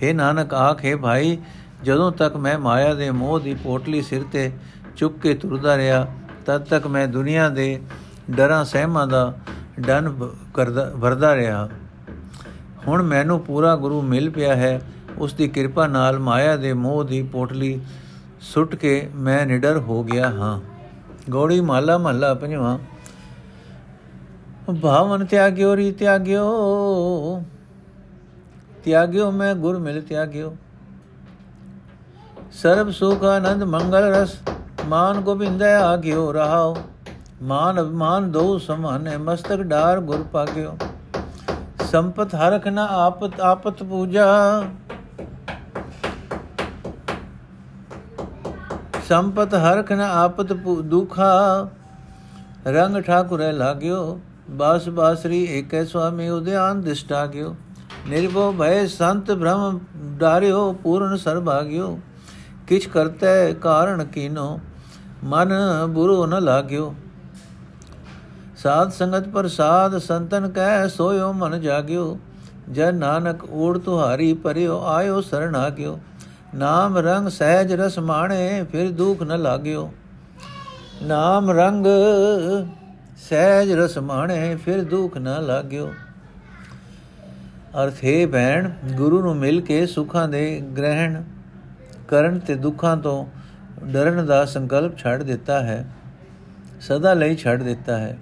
हे 0.01 0.15
ਨਾਨਕ, 0.15 0.53
ਆਖੇ 0.53 0.95
ਭਾਈ, 0.95 1.37
ਜਦੋਂ 1.83 2.11
ਤੱਕ 2.11 2.35
ਮੈਂ 2.35 2.59
ਮਾਇਆ 2.59 2.93
ਦੇ 2.93 3.11
ਮੋਹ 3.11 3.39
ਦੀ 3.39 3.53
ਪੋਟਲੀ 3.53 4.01
ਸਿਰ 4.01 4.23
ਤੇ 4.31 4.51
ਚੁੱਕ 4.95 5.19
ਕੇ 5.19 5.33
ਤੁਰਦਾ 5.33 5.77
ਰਿਹਾ, 5.77 6.07
ਤਦ 6.45 6.63
ਤੱਕ 6.63 6.87
ਮੈਂ 6.87 7.07
ਦੁਨੀਆ 7.07 7.49
ਦੇ 7.49 7.81
ਡਰਾਂ 8.31 8.65
ਸਹਿਮਾਂ 8.65 9.07
ਦਾ 9.07 9.33
ਡਨ 9.79 10.29
ਕਰਦਾ, 10.53 10.91
ਵਰਦਾ 10.95 11.35
ਰਿਹਾ। 11.35 11.69
ਹੁਣ 12.87 13.01
ਮੈਨੂੰ 13.01 13.39
ਪੂਰਾ 13.39 13.75
ਗੁਰੂ 13.75 14.01
ਮਿਲ 14.01 14.29
ਪਿਆ 14.29 14.55
ਹੈ। 14.55 14.81
ਉਸ 15.17 15.33
ਦੀ 15.33 15.47
ਕਿਰਪਾ 15.47 15.87
ਨਾਲ 15.87 16.19
ਮਾਇਆ 16.19 16.55
ਦੇ 16.57 16.73
ਮੋਹ 16.73 17.03
ਦੀ 17.03 17.23
ਪੋਟਲੀ 17.23 17.81
ਸੁੱਟ 18.41 18.75
ਕੇ 18.75 19.09
ਮੈਂ 19.15 19.45
ਨਿਡਰ 19.45 19.77
ਹੋ 19.77 20.03
ਗਿਆ 20.03 20.29
ਹਾਂ। 20.29 20.61
ਗੋੜੀ 21.29 21.61
ਮਾਲਾ 21.61 21.97
ਮਹੱਲਾ 21.97 22.33
ਪੰਜਵਾਂ। 22.33 22.79
ਭਾਵਨ 24.81 25.25
ਤਿਆਗਿਓ, 25.25 25.75
ਰੀ 25.75 25.91
ਤਿਆਗਿਓ। 25.91 27.43
ਤਿਆਗਿਓ 28.83 29.31
ਮੈਂ, 29.31 29.55
ਗੁਰ 29.55 29.79
ਮਿਲ 29.79 30.01
ਤਿਆਗਿਓ। 30.01 30.55
ਸਰਬ 32.51 32.91
ਸੁਖ 32.91 33.23
ਆਨੰਦ 33.23 33.63
ਮੰਗਲ 33.63 34.03
ਰਸ, 34.03 34.37
ਮਾਨ 34.85 35.21
ਗੋਬਿੰਦ 35.21 35.63
ਆਗਿਓ, 35.63 36.31
ਰਹਾਓ। 36.33 36.77
ਮਾਨ 37.43 37.81
ਅਭਿਮਾਨ 37.81 38.31
ਦੋ 38.31 38.57
ਸਮਾਨੇ 38.57 39.15
ਮਸਤਕ 39.17 39.61
ਢਾਰ 39.61 39.99
ਗੁਰ 39.99 40.21
ਪਾਗਿਓ। 40.23 40.75
ਸੰਪਤ 41.91 42.35
ਹਰਖ 42.35 42.67
ਨ 42.67 42.77
ਆਪਤ 42.79 43.39
ਆਪਤ 43.41 43.83
ਪੂਜਾ। 43.83 44.27
ਸੰਪਤ 49.07 49.55
ਹਰਖ 49.55 49.91
ਨ 49.91 50.01
ਆਪਤ 50.01 50.53
ਦੁਖਾ। 50.83 51.33
ਰੰਗ 52.67 53.01
ਠਾਕੁਰੇ 53.01 53.51
ਲਾਗਿਓ, 53.51 54.19
ਬਾਸ 54.49 54.89
ਬਾਸਰੀ 54.89 55.43
ਏਕੈ 55.51 55.83
ਸੁਆਮੀ, 55.85 56.29
ਉਦਿਆਨ 56.29 56.81
ਦਿਸ਼ਟਾ 56.81 57.25
ਗਿਓ। 57.25 57.55
ਨਿਰਭਉ 58.07 58.51
ਭੈ 58.51 58.85
ਸੰਤ 58.87 59.31
ਬ੍ਰਹਮ 59.31 59.79
ਡਾਰਿਓ, 60.17 60.71
ਪੂਰਨ 60.73 61.15
ਸਰਭਾਗਿਓ। 61.17 61.97
ਕਿਛ 62.67 62.87
ਕਰਤੈ 62.87 63.53
ਕਾਰਣ 63.53 64.03
ਕੀਨੋ, 64.05 64.59
ਮਨ 65.23 65.53
ਬੁਰੋ 65.89 66.25
ਨ 66.25 66.43
ਲਾਗਿਓ। 66.43 66.93
ਸਾਧ 68.63 68.91
ਸੰਗਤ 68.91 69.27
ਪ੍ਰਸਾਦ 69.27 69.97
ਸੰਤਨ 69.97 70.47
ਕਹਿ 70.49 70.89
ਸੋਇਓ 70.89 71.31
ਮਨ 71.33 71.59
ਜਾਗਿਓ 71.61 72.17
ਜਨ 72.71 72.95
ਨਾਨਕ 72.95 73.43
ਓੜ 73.45 73.77
ਤੁਹਾਰੀ 73.77 74.31
ਪਰਿਓ 74.33 74.79
ਆਇਓ 74.87 75.19
ਸਰਣ 75.21 75.55
ਆਗਿਓ 75.55 75.99
ਨਾਮ 76.55 76.97
ਰੰਗ 76.97 77.27
ਸਹਿਜ 77.29 77.73
ਰਸ 77.73 77.99
ਮਾਣੇ, 77.99 78.63
ਫਿਰ 78.71 78.91
ਦੁਖ 78.91 79.23
ਨ 79.23 79.41
ਲਾਗਿਓ। 79.41 79.91
ਨਾਮ 81.03 81.51
ਰੰਗ 81.51 81.85
ਸਹਿਜ 83.19 83.71
ਰਸ 83.73 83.97
ਮਾਣੇ, 83.99 84.55
ਫਿਰ 84.55 84.83
ਦੁਖ 84.83 85.17
ਨ 85.17 85.37
ਲਾਗਿਓ। 85.45 85.91
ਅਰਥ 87.83 88.03
ਹੈ 88.05 88.25
ਭੈਣ, 88.27 88.69
ਗੁਰੂ 88.93 89.21
ਨੂੰ 89.21 89.35
ਮਿਲ 89.37 89.61
ਕੇ 89.61 89.85
ਸੁੱਖਾਂ 89.85 90.27
ਦੇ 90.27 90.61
ਗ੍ਰਹਿਣ 90.77 91.23
ਕਰਨ 92.09 92.39
ਤੇ 92.39 92.55
ਦੁੱਖਾਂ 92.57 92.97
ਤੋਂ 92.97 93.25
ਡਰਨ 93.83 94.25
ਦਾ 94.25 94.43
ਸੰਕਲਪ 94.47 94.97
ਛੱਡ 94.97 95.23
ਦਿੱਤਾ 95.23 95.61
ਹੈ, 95.63 95.85
ਸਦਾ 96.81 97.13
ਲਈ 97.13 97.35
ਛੱਡ 97.35 97.63
ਦਿੱਤਾ 97.63 97.97
ਹੈ। 97.97 98.17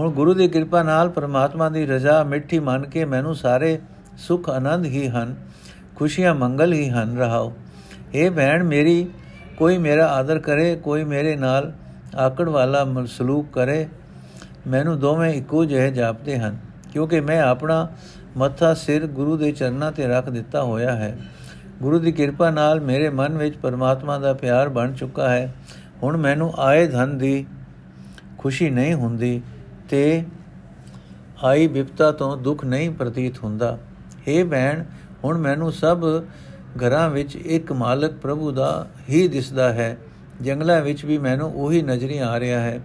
ਹੁਣ 0.00 0.10
ਗੁਰੂ 0.10 0.32
ਦੀ 0.34 0.46
ਕਿਰਪਾ 0.48 0.82
ਨਾਲ 0.82 1.08
ਪਰਮਾਤਮਾ 1.08 1.68
ਦੀ 1.68 1.84
ਰਜ਼ਾ 1.86 2.22
ਮਿੱਠੀ 2.24 2.58
ਮੰਨ 2.58 2.84
ਕੇ 2.84 3.04
ਮੈਨੂੰ 3.04 3.34
ਸਾਰੇ 3.34 3.78
ਸੁਖ 4.18 4.48
ਆਨੰਦ 4.50 4.84
ਹੀ 4.84 5.08
ਹਨ, 5.08 5.34
ਖੁਸ਼ੀਆਂ 5.96 6.34
ਮੰਗਲ 6.34 6.72
ਹੀ 6.72 6.88
ਹਨ, 6.88 7.16
ਰਹਾਓ। 7.18 7.52
ਇਹ 8.14 8.30
ਭੈਣ 8.30 8.64
ਮੇਰੀ, 8.64 9.06
ਕੋਈ 9.56 9.76
ਮੇਰਾ 9.78 10.06
ਆਦਰ 10.08 10.38
ਕਰੇ, 10.38 10.74
ਕੋਈ 10.76 11.04
ਮੇਰੇ 11.04 11.36
ਨਾਲ 11.36 11.72
ਆਕੜ 12.16 12.48
ਵਾਲਾ 12.48 12.86
ਸਲੂਕ 13.08 13.52
ਕਰੇ, 13.52 13.86
ਮੈਨੂੰ 14.66 14.98
ਦੋਵੇਂ 15.00 15.32
ਇੱਕੋ 15.34 15.64
ਜਿਹੇ 15.64 15.90
ਜਾਪਦੇ 15.90 16.38
ਹਨ, 16.38 16.58
ਕਿਉਂਕਿ 16.92 17.20
ਮੈਂ 17.20 17.40
ਆਪਣਾ 17.42 17.86
ਮੱਥਾ 18.36 18.72
ਸਿਰ 18.76 19.06
ਗੁਰੂ 19.06 19.36
ਦੇ 19.36 19.52
ਚਰਨਾਂ 19.52 19.92
ਤੇ 19.92 20.08
ਰੱਖ 20.08 20.30
ਦਿੱਤਾ 20.30 20.62
ਹੋਇਆ 20.62 20.96
ਹੈ। 20.96 21.16
ਗੁਰੂ 21.82 21.98
ਦੀ 21.98 22.12
ਕਿਰਪਾ 22.12 22.50
ਨਾਲ 22.50 22.80
ਮੇਰੇ 22.80 23.08
ਮਨ 23.10 23.38
ਵਿੱਚ 23.38 23.56
ਪਰਮਾਤਮਾ 23.56 24.18
ਦਾ 24.18 24.32
ਪਿਆਰ 24.32 24.68
ਬਣ 24.68 24.92
ਚੁੱਕਾ 24.92 25.28
ਹੈ। 25.28 25.54
ਹੁਣ 26.02 26.16
ਮੈਨੂੰ 26.16 26.52
ਆਏ 26.58 26.86
ਧਨ 26.86 27.18
ਦੀ 27.18 27.46
ਖੁਸ਼ੀ 28.38 28.70
ਨਹੀਂ 28.70 28.94
ਹੁੰਦੀ 28.94 29.40
ਤੇ 29.90 30.22
ਆਈ 31.44 31.66
ਵਿਪਤਾ 31.66 32.10
ਤੋਂ 32.12 32.36
ਦੁੱਖ 32.36 32.64
ਨਹੀਂ 32.64 32.90
ਪ੍ਰਤੀਤ 32.90 33.38
ਹੁੰਦਾ। 33.44 33.78
हे 34.18 34.46
ਭੈਣ, 34.48 34.84
ਹੁਣ 35.24 35.38
ਮੈਨੂੰ 35.38 35.72
ਸਭ 35.72 36.04
ਘਰਾਂ 36.78 37.10
ਵਿੱਚ 37.10 37.36
ਇੱਕ 37.36 37.72
ਮਾਲਕ 37.72 38.12
ਪ੍ਰਭੂ 38.12 38.50
ਦਾ 38.52 38.88
ਹੀ 39.08 39.26
ਦਿਸਦਾ 39.28 39.72
ਹੈ। 39.72 39.96
ਜੰਗਲਾਂ 40.42 40.80
ਵਿੱਚ 40.82 41.04
ਵੀ 41.04 41.18
ਮੈਨੂੰ 41.18 41.52
ਉਹੀ 41.54 41.82
ਨਜ਼ਰੀ 41.82 42.18
ਆ 42.18 42.40
ਰਿਹਾ 42.40 42.60
ਹੈ। 42.60 42.80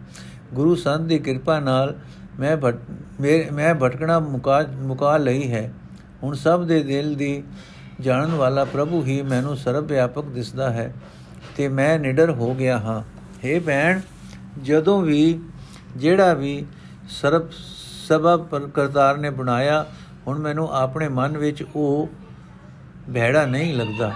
ਗੁਰੂ 0.53 0.75
ਸੰਤ 0.75 1.01
ਦੀ 1.01 1.19
ਕਿਰਪਾ 1.19 1.59
ਨਾਲ 1.59 1.95
ਮੈਂ 2.39 2.57
ਮੈਂ 3.53 3.75
ਭਟਕਣਾ 3.75 4.19
ਮੁਕਾ 4.19 4.63
ਮੁਕਾ 4.75 5.17
ਲਈ 5.17 5.51
ਹੈ। 5.51 5.73
ਹੁਣ 6.23 6.35
ਸਭ 6.35 6.65
ਦੇ 6.65 6.83
ਦਿਲ 6.83 7.15
ਦੀ 7.15 7.43
ਜਾਣਨ 8.01 8.31
ਵਾਲਾ 8.31 8.65
ਪ੍ਰਭੂ 8.65 9.03
ਹੀ 9.03 9.21
ਮੈਨੂੰ 9.21 9.55
ਸਰਬ 9.57 9.85
ਵਿਆਪਕ 9.85 10.25
ਦਿਸਦਾ 10.25 10.69
ਹੈ 10.69 10.93
ਤੇ 11.57 11.67
ਮੈਂ 11.67 11.99
ਨਿਡਰ 11.99 12.31
ਹੋ 12.31 12.53
ਗਿਆ 12.55 12.77
ਹਾਂ। 12.77 13.01
हे 13.43 13.61
ਭੈਣ, 13.63 13.99
ਜਦੋਂ 14.63 15.01
ਵੀ 15.01 15.39
ਜਿਹੜਾ 15.97 16.33
ਵੀ 16.33 16.65
ਸਰਬ 17.09 17.47
ਸਬਬ 18.07 18.69
ਕਰਤਾਰ 18.69 19.17
ਨੇ 19.17 19.29
ਬਣਾਇਆ, 19.29 19.85
ਹੁਣ 20.27 20.39
ਮੈਨੂੰ 20.39 20.73
ਆਪਣੇ 20.73 21.07
ਮਨ 21.07 21.37
ਵਿੱਚ 21.37 21.63
ਉਹ 21.75 22.09
ਭੈੜਾ 23.13 23.45
ਨਹੀਂ 23.45 23.75
ਲੱਗਦਾ। 23.75 24.11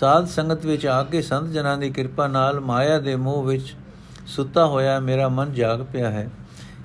ਸਾਧ 0.00 0.26
ਸੰਗਤ 0.26 0.66
ਵਿੱਚ 0.66 0.86
ਆ 0.86 1.02
ਕੇ 1.02 1.22
ਸੰਤ 1.22 1.50
ਜਨਾਂ 1.50 1.78
ਦੀ 1.78 1.90
ਕਿਰਪਾ 1.90 2.26
ਨਾਲ 2.26 2.60
ਮਾਇਆ 2.60 2.98
ਦੇ 2.98 3.16
ਮੋਹ 3.16 3.44
ਵਿੱਚ 3.44 3.74
ਸੁੱਤਾ 4.26 4.66
ਹੋਇਆ 4.66 5.00
ਮੇਰਾ 5.00 5.28
ਮਨ 5.28 5.52
ਜਾਗ 5.52 5.80
ਪਿਆ 5.92 6.10
ਹੈ। 6.10 6.30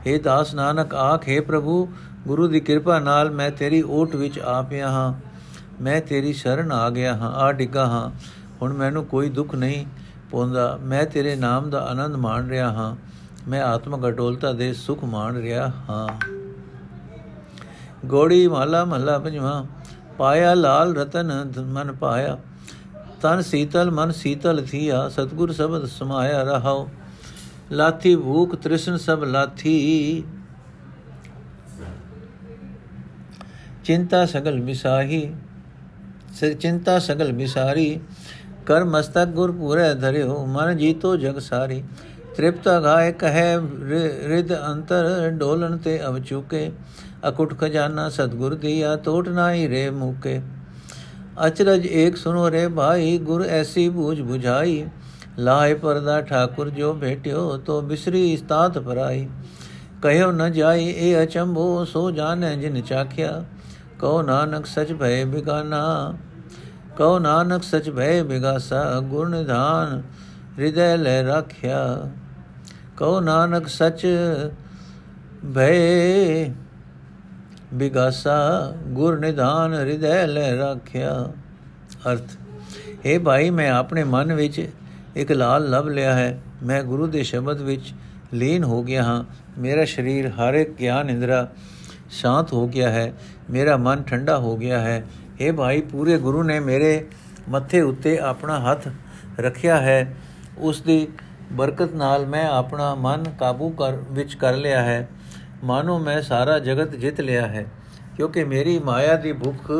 हे 0.07 0.21
ਦਾਸ 0.21 0.53
ਨਾਨਕ, 0.53 0.95
ਆਖੇ 0.95 1.39
ਪ੍ਰਭੂ, 1.39 1.89
ਗੁਰੂ 2.27 2.47
ਦੀ 2.47 2.59
ਕਿਰਪਾ 2.59 2.99
ਨਾਲ 2.99 3.31
ਮੈਂ 3.31 3.51
ਤੇਰੀ 3.51 3.81
ਓਟ 3.81 4.15
ਵਿੱਚ 4.15 4.39
ਆ 4.39 4.61
ਪਿਆ 4.61 4.89
ਹਾਂ। 4.89 5.13
ਮੈਂ 5.81 6.01
ਤੇਰੀ 6.01 6.33
ਸ਼ਰਨ 6.33 6.71
ਆ 6.71 6.89
ਗਿਆ 6.89 7.15
ਹਾਂ, 7.15 7.31
ਆ 7.31 7.51
ਡਿੱਗਾ 7.51 7.85
ਹਾਂ। 7.85 8.11
ਹੁਣ 8.61 8.73
ਮੈਨੂੰ 8.73 9.05
ਕੋਈ 9.05 9.29
ਦੁੱਖ 9.29 9.55
ਨਹੀਂ 9.55 9.85
ਪਉਂਦਾ 10.31 10.77
ਮੈਂ 10.81 11.05
ਤੇਰੇ 11.05 11.35
ਨਾਮ 11.35 11.69
ਦਾ 11.69 11.79
ਆਨੰਦ 11.79 12.15
ਮਾਣ 12.15 12.47
ਰਿਹਾ 12.47 12.71
ਹਾਂ। 12.71 12.95
ਮੈਂ 13.47 13.61
ਆਤਮਕ 13.63 14.07
ਅਟੋਲਤਾ 14.07 14.51
ਦੇ 14.53 14.71
ਸੁਖ 14.73 15.03
ਮਾਣ 15.03 15.35
ਰਿਹਾ 15.37 15.71
ਹਾਂ। 15.89 16.07
ਗੋੜੀ 18.05 18.47
ਮਾਲਾ 18.47 18.83
ਮਹਲਾ 18.85 19.17
ਪੰਜਵਾ, 19.19 19.65
ਪਾਇਆ 20.17 20.53
ਲਾਲ 20.53 20.95
ਰਤਨ 20.95 21.31
ਮਨ 21.65 21.91
ਪਾਇਆ, 21.91 22.37
ਤਨ 23.21 23.41
ਸੀਤਲ 23.41 23.91
ਮਨ 23.91 24.11
ਸੀਤਲ 24.11 24.63
ਥੀਆ, 24.65 25.07
ਸਤਗੁਰ 25.09 25.51
ਸਬਦ 25.51 25.85
ਸਮਾਇਆ 25.87 26.41
ਰਹਾਓ 26.43 26.87
ਲਾਥੀ 27.71 28.15
ਭੂਖ 28.15 28.55
ਤ੍ਰਿਸ਼ਨ 28.55 28.97
ਸਭ 28.97 29.23
ਲਾਥੀ। 29.23 30.23
ਚਿੰਤਾ 33.83 34.25
ਸਗਲ 34.25 34.59
ਮਿਸਾਹੀ 34.59 35.33
ਸਿਰ 36.35 36.53
ਚਿੰਤਾ 36.53 36.97
ਸਗਲ 36.99 37.31
ਬਿਸਾਰੀ 37.31 37.99
ਕਰ 38.65 38.83
ਮਸਤਕ 38.83 39.25
ਗੁਰ 39.27 39.51
ਪੂਰੇ 39.51 39.93
ਧਰਿਓ, 39.93 40.45
ਮਨ 40.45 40.77
ਜੀਤੋ 40.77 41.15
ਜਗ 41.17 41.39
ਸਾਰੀ 41.39 41.83
ਤ੍ਰਿਪਤ 42.37 42.67
ਗਾਇ 42.83 43.11
ਕਹੈ 43.11 43.57
ਰਿਦ 44.27 44.53
ਅੰਤਰ 44.53 45.29
ਡੋਲਣ 45.31 45.77
ਤੇ 45.77 45.99
ਅਵ 46.07 46.19
ਚੁਕੇ, 46.19 46.71
ਅਕੁਟ 47.29 47.57
ਖਜ਼ਾਨਾ 47.59 48.07
ਸਤਗੁਰ 48.09 48.55
ਦੀਆ 48.55 48.95
ਟੋਟ 48.95 49.29
ਨਾਹੀ 49.29 49.67
ਰੇ 49.69 49.89
ਮੁਕੇ। 49.89 50.41
ਅਚਰਜ 51.47 51.85
ਏਕ 51.85 52.17
ਸੁਨੋ 52.17 52.49
ਰੇ 52.51 52.67
ਭਾਈ, 52.67 53.17
ਗੁਰ 53.17 53.43
ਐਸੀ 53.43 53.87
ਬੂਝ 53.89 54.19
부ਝਾਈ 54.21 54.85
ਲਾਇ 55.39 55.73
ਪਰਦਾ 55.73 56.19
ਠਾਕੁਰ 56.21 56.69
ਜੋ 56.69 56.93
ਭੇਟਿਓ, 56.93 57.57
ਤੋ 57.57 57.81
ਬਿਸਰੀ 57.81 58.31
ਇਸਤਾਤ 58.33 58.77
ਪਰਾਈ। 58.77 59.27
ਕਹਿਓ 60.03 60.31
ਨ 60.31 60.51
ਜਾਈ, 60.51 60.85
ਇਹ 60.87 61.23
ਅਚੰਭੋ, 61.23 61.85
ਸੋ 61.85 62.09
ਜਾਣੈ 62.11 62.55
ਜਿਨ 62.55 62.81
ਚਾਖਿਆ। 62.81 63.43
ਕਉ 63.99 64.21
ਨਾਨਕ 64.21 64.65
ਸਚ 64.65 64.93
ਭਏ 64.93 65.23
ਬਿਗਾਨਾ 65.25 66.13
ਕਉ 66.97 67.17
ਨਾਨਕ 67.19 67.63
ਸਚ 67.63 67.89
ਭਏ 67.89 68.21
ਬਿਗਾਸਾ, 68.23 68.99
ਗੁਰ 68.99 69.29
ਨਿਧਾਨ, 69.29 70.01
ਹਿਰਦੈ 70.59 70.95
ਲੈ 70.97 71.21
ਰੱਖਿਆ। 71.23 72.09
ਕਉ 72.97 73.19
ਨਾਨਕ 73.19 73.67
ਸਚ 73.67 74.07
ਭਏ। 75.55 76.51
ਬਿਗਾਸਾ 77.73 78.73
ਗੁਰ 78.87 79.19
ਨਿਧਾਨ 79.19 79.73
ਹਿਰਦੈ 79.73 80.27
ਲੈ 80.27 80.55
ਰੱਖਿਆ। 80.55 81.33
ਅਰਥ 82.11 82.23
हे 82.89 83.21
ਭਾਈ, 83.23 83.49
ਮੈਂ 83.49 83.71
ਆਪਣੇ 83.71 84.03
ਮਨ 84.03 84.33
ਵਿੱਚ 84.33 84.69
ਇੱਕ 85.15 85.31
ਲਾਲ 85.31 85.69
ਲਭ 85.69 85.87
ਲਿਆ 85.87 86.13
ਹੈ। 86.13 86.41
ਮੈਂ 86.63 86.83
ਗੁਰੂ 86.83 87.07
ਦੇ 87.07 87.23
ਸ਼ਬਦ 87.23 87.61
ਵਿੱਚ 87.61 87.93
ਲੀਨ 88.33 88.63
ਹੋ 88.63 88.83
ਗਿਆ 88.83 89.03
ਹਾਂ। 89.03 89.23
ਮੇਰਾ 89.57 89.85
ਸਰੀਰ 89.85 90.27
ਹਰ 90.29 90.53
ਇੱਕ 90.53 90.69
ਗਿਆਨ 90.73 91.09
ਇੰਦਰਾ 91.09 91.51
ਸ਼ਾਂਤ 92.09 92.53
ਹੋ 92.53 92.67
ਗਿਆ 92.67 92.89
ਹੈ। 92.89 93.13
ਮੇਰਾ 93.49 93.77
ਮਨ 93.77 94.03
ਠੰਡਾ 94.03 94.37
ਹੋ 94.37 94.57
ਗਿਆ 94.57 94.79
ਹੈ। 94.79 95.05
ਇਹ 95.39 95.53
ਭਾਈ, 95.53 95.81
ਪੂਰੇ 95.81 96.17
ਗੁਰੂ 96.17 96.43
ਨੇ 96.43 96.59
ਮੇਰੇ 96.59 97.07
ਮੱਥੇ 97.49 97.81
ਉੱਤੇ 97.81 98.19
ਆਪਣਾ 98.19 98.59
ਹੱਥ 98.59 98.87
ਰੱਖਿਆ 99.39 99.77
ਹੈ। 99.77 100.15
ਉਸ 100.57 100.81
ਦੀ 100.81 101.07
ਬਰਕਤ 101.51 101.93
ਨਾਲ 101.93 102.25
ਮੈਂ 102.25 102.47
ਆਪਣਾ 102.47 102.93
ਮਨ 102.95 103.23
ਕਾਬੂ 103.39 103.69
ਕਰ, 103.69 103.95
ਵਿੱਚ 104.11 104.33
ਕਰ 104.35 104.53
ਲਿਆ 104.53 104.81
ਹੈ। 104.81 105.07
ਮਾਨੋ 105.63 105.97
ਮੈਂ 105.99 106.21
ਸਾਰਾ 106.21 106.57
ਜਗਤ 106.59 106.95
ਜਿੱਤ 106.95 107.21
ਲਿਆ 107.21 107.47
ਹੈ, 107.47 107.65
ਕਿਉਂਕਿ 108.17 108.43
ਮੇਰੀ 108.43 108.77
ਮਾਇਆ 108.79 109.15
ਦੀ 109.15 109.33
ਭੁੱਖ 109.33 109.71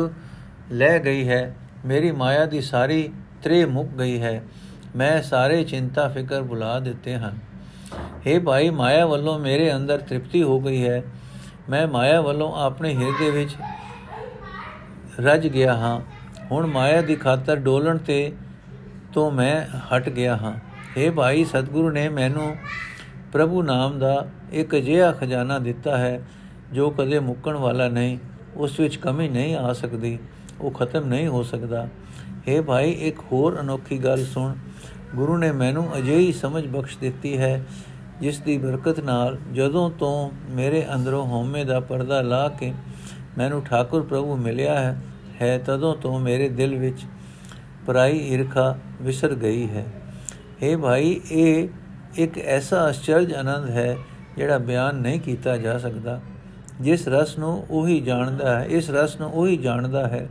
ਲੈ 0.72 0.98
ਗਈ 0.98 1.28
ਹੈ, 1.28 1.54
ਮੇਰੀ 1.86 2.10
ਮਾਇਆ 2.12 2.44
ਦੀ 2.44 2.60
ਸਾਰੀ 2.60 3.08
ਤ੍ਰੇ 3.42 3.64
ਮੁੱਕ 3.64 3.90
ਗਈ 3.90 4.20
ਹੈ, 4.22 4.42
ਮੈਂ 4.96 5.22
ਸਾਰੇ 5.22 5.62
ਚਿੰਤਾ 5.64 6.08
ਫਿਕਰ 6.08 6.42
ਭੁਲਾ 6.42 6.78
ਦਿੱਤੇ 6.80 7.16
ਹਨ। 7.16 7.38
हे 8.26 8.40
ਭਾਈ, 8.42 8.70
ਮਾਇਆ 8.70 9.06
ਵੱਲੋਂ 9.06 9.38
ਮੇਰੇ 9.38 9.74
ਅੰਦਰ 9.74 9.98
ਤ੍ਰਿਪਤੀ 9.98 10.42
ਹੋ 10.42 10.60
ਗਈ 10.60 10.86
ਹੈ, 10.88 11.02
ਮੈਂ 11.70 11.86
ਮਾਇਆ 11.86 12.20
ਵੱਲੋਂ 12.20 12.52
ਆਪਣੇ 12.56 12.94
ਹਿਰਦੇ 12.94 13.30
ਵਿੱਚ 13.30 13.56
ਰਜ 15.20 15.46
ਗਿਆ 15.48 15.74
ਹਾਂ। 15.76 16.00
ਹੁਣ 16.50 16.66
ਮਾਇਆ 16.66 17.00
ਦੀ 17.02 17.16
ਖਾਤਰ 17.16 17.56
ਡੋਲਣ 17.56 17.98
ਤੇ 17.98 18.32
ਤੋਂ 19.12 19.30
ਮੈਂ 19.30 19.66
ਹਟ 19.88 20.08
ਗਿਆ 20.08 20.36
ਹਾਂ। 20.36 20.52
हे 20.98 21.12
ਭਾਈ 21.12 21.44
ਸਤਿਗੁਰੂ 21.44 21.90
ਨੇ 21.90 22.08
ਮੈਨੂੰ 22.08 22.56
ਪ੍ਰਭੂ 23.32 23.62
ਨਾਮ 23.62 23.98
ਦਾ 23.98 24.28
ਇੱਕ 24.52 24.76
ਅਜਿਹਾ 24.76 25.12
ਖਜ਼ਾਨਾ 25.12 25.58
ਦਿੱਤਾ 25.58 25.96
ਹੈ, 25.96 26.26
ਜੋ 26.72 26.90
ਕਦੇ 26.90 27.18
ਮੁੱਕਣ 27.18 27.54
ਵਾਲਾ 27.54 27.88
ਨਹੀਂ, 27.88 28.18
ਉਸ 28.56 28.80
ਵਿੱਚ 28.80 28.96
ਕਮੀ 28.96 29.28
ਨਹੀਂ 29.28 29.56
ਆ 29.56 29.72
ਸਕਦੀ, 29.72 30.18
ਉਹ 30.60 30.70
ਖਤਮ 30.70 31.04
ਨਹੀਂ 31.04 31.28
ਹੋ 31.28 31.42
ਸਕਦਾ। 31.42 31.88
हे 32.48 32.62
ਭਾਈ, 32.62 32.90
ਇੱਕ 32.90 33.20
ਹੋਰ 33.32 33.60
ਅਨੋਖੀ 33.60 33.98
ਗੱਲ 33.98 34.24
ਸੁਣ। 34.24 34.54
ਗੁਰੂ 35.14 35.36
ਨੇ 35.36 35.52
ਮੈਨੂੰ 35.52 35.98
ਅਜਿਹੀ 35.98 36.32
ਸਮਝ 36.32 36.66
ਬਖਸ਼ 36.66 36.98
ਦਿੱਤੀ 36.98 37.38
ਹੈ, 37.38 37.64
ਜਿਸ 38.20 38.38
ਦੀ 38.38 38.58
ਬਰਕਤ 38.58 39.00
ਨਾਲ 39.00 39.38
ਜਦੋਂ 39.52 39.90
ਤੋਂ 39.90 40.30
ਮੇਰੇ 40.50 40.86
ਅੰਦਰੋਂ 40.94 41.26
ਹਉਮੈ 41.26 41.64
ਦਾ 41.64 41.80
ਪਰਦਾ 41.80 42.20
ਲਾ 42.20 42.48
ਕੇ 42.48 42.74
ਮੈਨੂੰ 43.38 43.62
ਠਾਕੁਰ 43.64 44.02
ਪ੍ਰਭੂ 44.02 44.36
ਮਿਲਿਆ 44.36 44.80
ਹੈ 44.80 45.00
ਹੈ 45.42 45.58
ਤਦੋਂ 45.58 45.94
ਤੋਂ 45.96 46.20
ਮੇਰੇ 46.20 46.48
ਦਿਲ 46.48 46.78
ਵਿੱਚ 46.78 47.04
ਪਰਾਈ 47.86 48.18
ਈਰਖਾ 48.18 48.78
ਵਿਸਰ 49.02 49.34
ਗਈ 49.34 49.68
ਹੈ। 49.68 49.84
اے 50.62 50.80
ਭਾਈ, 50.80 51.20
ਇਹ 51.30 51.68
ਇੱਕ 52.14 52.38
ਐਸਾ 52.38 52.90
ਅਚਰਜ 52.90 53.34
ਆਨੰਦ 53.34 53.70
ਹੈ 53.70 53.96
ਜਿਹੜਾ 54.36 54.58
ਬਿਆਨ 54.58 54.94
ਨਹੀਂ 54.94 55.20
ਕੀਤਾ 55.20 55.56
ਜਾ 55.56 55.78
ਸਕਦਾ। 55.78 56.20
ਜਿਸ 56.80 57.08
ਰਸ 57.08 57.38
ਨੂੰ 57.38 57.66
ਉਹੀ 57.70 58.00
ਜਾਣਦਾ 58.00 58.60
ਹੈ, 58.60 58.64
ਇਸ 58.64 58.90
ਰਸ 58.90 59.20
ਨੂੰ 59.20 59.32
ਉਹੀ 59.32 59.56
ਜਾਣਦਾ 59.56 60.08
ਹੈ 60.08 60.28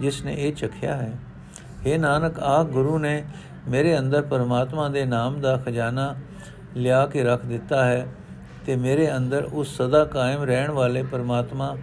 ਜਿਸ 0.00 0.24
ਨੇ 0.24 0.34
ਇਹ 0.38 0.52
ਚਖਿਆ 0.52 0.96
ਹੈ। 0.96 1.12
ਇਹ 1.86 1.98
ਨਾਨਕ 1.98 2.40
ਆ 2.40 2.62
ਗੁਰੂ 2.62 2.98
ਨੇ 2.98 3.24
ਮੇਰੇ 3.68 3.98
ਅੰਦਰ 3.98 4.22
ਪਰਮਾਤਮਾ 4.22 4.88
ਦੇ 4.88 5.04
ਨਾਮ 5.04 5.40
ਦਾ 5.40 5.56
ਖਜ਼ਾਨਾ 5.56 6.14
ਲਿਆ 6.76 7.06
ਕੇ 7.06 7.24
ਰੱਖ 7.24 7.46
ਦਿੱਤਾ 7.46 7.84
ਹੈ 7.84 8.06
ਤੇ 8.66 8.76
ਮੇਰੇ 8.76 9.16
ਅੰਦਰ 9.16 9.48
ਉਸ 9.52 9.82
ਸਦਾ 9.82 10.04
ਕਾਇਮ 10.04 10.42
ਰਹਿਣ 10.42 10.70
ਵਾਲੇ 10.70 11.02
ਪਰਮਾਤਮਾ 11.02 11.76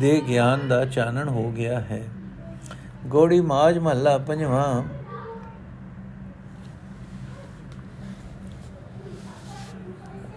ਦੇ 0.00 0.22
ਗਿਆਨ 0.28 0.68
ਦਾ 0.68 0.84
ਚਾਨਣ 0.84 1.28
ਹੋ 1.28 1.50
ਗਿਆ 1.50 1.80
ਹੈ। 1.80 2.02
ਗੋੜੀ 3.06 3.40
ਮਾਜ 3.40 3.78
ਮਹੱਲਾ 3.78 4.18
ਪੰਜਵਾਂ 4.18 4.82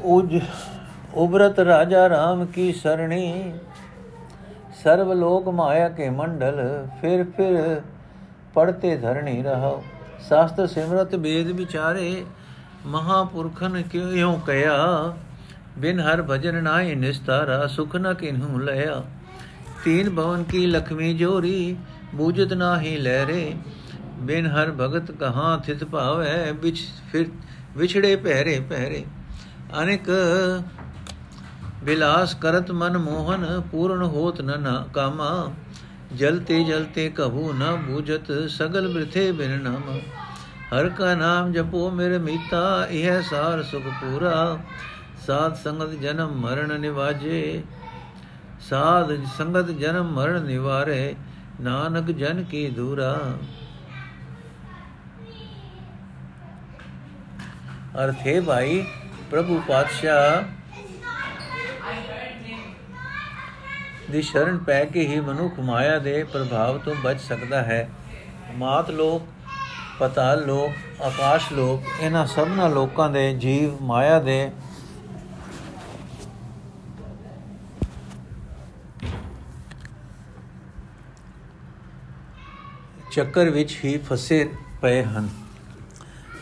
ਉਜ 0.05 0.39
ਉਬਰਤ 1.15 1.59
ਰਾਜਾ 1.59 2.07
ਰਾਮ 2.09 2.45
ਕੀ 2.45 2.71
ਸਰਣੀ। 2.73 3.53
ਸਰਬ 4.83 5.11
ਲੋਕ 5.13 5.47
ਮਾਇਆ 5.49 5.89
ਕੇ 5.89 6.09
ਮੰਡਲ, 6.09 6.87
ਫਿਰ 7.01 7.23
ਫਿਰ 7.37 7.81
ਪੜਤੇ 8.55 8.95
ਧਰਣੀ 8.97 9.41
ਰਹਾ 9.43 9.81
ਸ਼ਾਸਤਰ 10.27 10.67
ਸਿਮਰਤ 10.67 11.15
ਵੇਦ 11.15 11.51
ਵਿਚਾਰੇ, 11.51 12.23
ਮਹਾਪੁਰਖਨ 12.85 13.81
ਕਿਉ 13.83 14.33
ਕਹਿਆ 14.47 15.13
ਬਿਨ 15.77 15.99
ਹਰ 15.99 16.21
ਭਜਨ 16.21 16.63
ਨਾਹੀ 16.63 16.95
ਨਿਸਤਾਰਾ, 16.95 17.65
ਸੁਖ 17.67 17.95
ਨ 17.95 18.13
ਕਿਨਹੂ 18.13 18.59
ਲਿਆ 18.59 19.01
ਤੀਨ 19.83 20.09
ਭਵਨ 20.09 20.43
ਕੀ 20.43 20.65
ਲਖਮੀ 20.65 21.13
ਜੋਰੀ, 21.13 21.75
ਬੂਜਤ 22.15 22.53
ਨਾਹੀ 22.53 22.97
ਲਹਿਰੇ। 22.97 23.53
ਬਿਨ 24.21 24.47
ਹਰ 24.47 24.71
ਭਗਤ 24.71 25.11
ਕਹਾਂ 25.11 25.57
ਥਿਤ 25.57 25.83
ਭਾਵੈ 25.83 26.51
ਵਿਚ 26.53 26.79
ਫਿਰ 27.11 27.25
ਵਿਛੜੇ 27.77 28.15
ਪਹਿਰੇ 28.15 28.59
ਪਹਿਰੇ। 28.69 29.03
ਅਨੇਕ 29.79 30.09
ਬਿਲਾਸ 31.83 32.33
ਕਰਤ 32.35 32.71
ਮਨ 32.71 32.97
ਮੋਹਨ, 32.97 33.61
ਪੂਰਨ 33.71 34.01
ਹੋਤ 34.03 34.41
ਨ 34.41 34.83
ਕਾਮਾ। 34.93 35.53
ਜਲਤੇ 36.15 36.63
ਜਲਤੇ 36.63 37.09
ਕਹੂ 37.09 37.53
ਨ 37.53 37.75
ਬੂਝਤ 37.75 38.31
ਸਗਲ 38.49 38.87
ਬ੍ਰਿਥੇ 38.93 39.31
ਬਿਨ 39.31 39.61
ਨਾਮ। 39.61 39.99
ਹਰ 40.73 40.89
ਕਾ 40.89 41.13
ਨਾਮ 41.15 41.51
ਜਪੋ 41.51 41.89
ਮੇਰੇ 41.89 42.17
ਮੀਤਾ, 42.17 42.85
ਇਹ 42.85 43.21
ਸਾਰ 43.21 43.63
ਸੁਖ 43.63 43.83
ਪੂਰਾ। 44.01 44.59
ਸਾਧ 45.27 45.55
ਸੰਗਤ 45.55 45.89
ਜਨਮ 45.89 46.31
ਮਰਨ 46.31 46.79
ਨਿਵਾਜੇ। 46.79 47.63
ਸਾਧ 48.69 49.11
ਸੰਗਤ 49.37 49.71
ਜਨਮ 49.71 50.11
ਮਰਨ 50.11 50.45
ਨਿਵਾਰੇ, 50.45 51.15
ਨਾਨਕ 51.61 52.11
ਜਨ 52.11 52.43
ਕੀ 52.43 52.67
ਦੂਰਾ। 52.69 53.17
ਅਰਥੇ 58.03 58.39
ਭਾਈ 58.39 58.85
ਪ੍ਰਭੂ 59.31 59.61
ਪਾਤਸ਼ਾਹ 59.67 60.43
ਦੀ 64.11 64.21
ਸ਼ਰਨ 64.21 64.57
ਪੈ 64.57 64.83
ਕੇ 64.85 65.05
ਹੀ 65.07 65.19
ਮਨੁੱਖ 65.19 65.59
ਮਾਇਆ 65.59 65.99
ਦੇ 65.99 66.23
ਪ੍ਰਭਾਵ 66.23 66.77
ਤੋਂ 66.77 66.95
ਬਚ 66.95 67.19
ਸਕਦਾ 67.19 67.61
ਹੈ। 67.61 67.89
ਮਾਤ 68.55 68.89
ਲੋਕ, 68.89 69.27
ਪਤਾਲ 69.99 70.45
ਲੋਕ, 70.45 71.01
ਆਕਾਸ਼ 71.01 71.51
ਲੋਕ, 71.53 71.83
ਇਹਨਾਂ 72.01 72.25
ਸਭਨਾ 72.27 72.67
ਲੋਕਾਂ 72.67 73.09
ਦੇ 73.09 73.33
ਜੀਵ 73.33 73.81
ਮਾਇਆ 73.81 74.19
ਦੇ 74.19 74.51
ਚੱਕਰ 83.11 83.49
ਵਿੱਚ 83.49 83.77
ਹੀ 83.85 83.97
ਫਸੇ 83.97 84.49
ਪਏ 84.81 85.03
ਹਨ। 85.03 85.29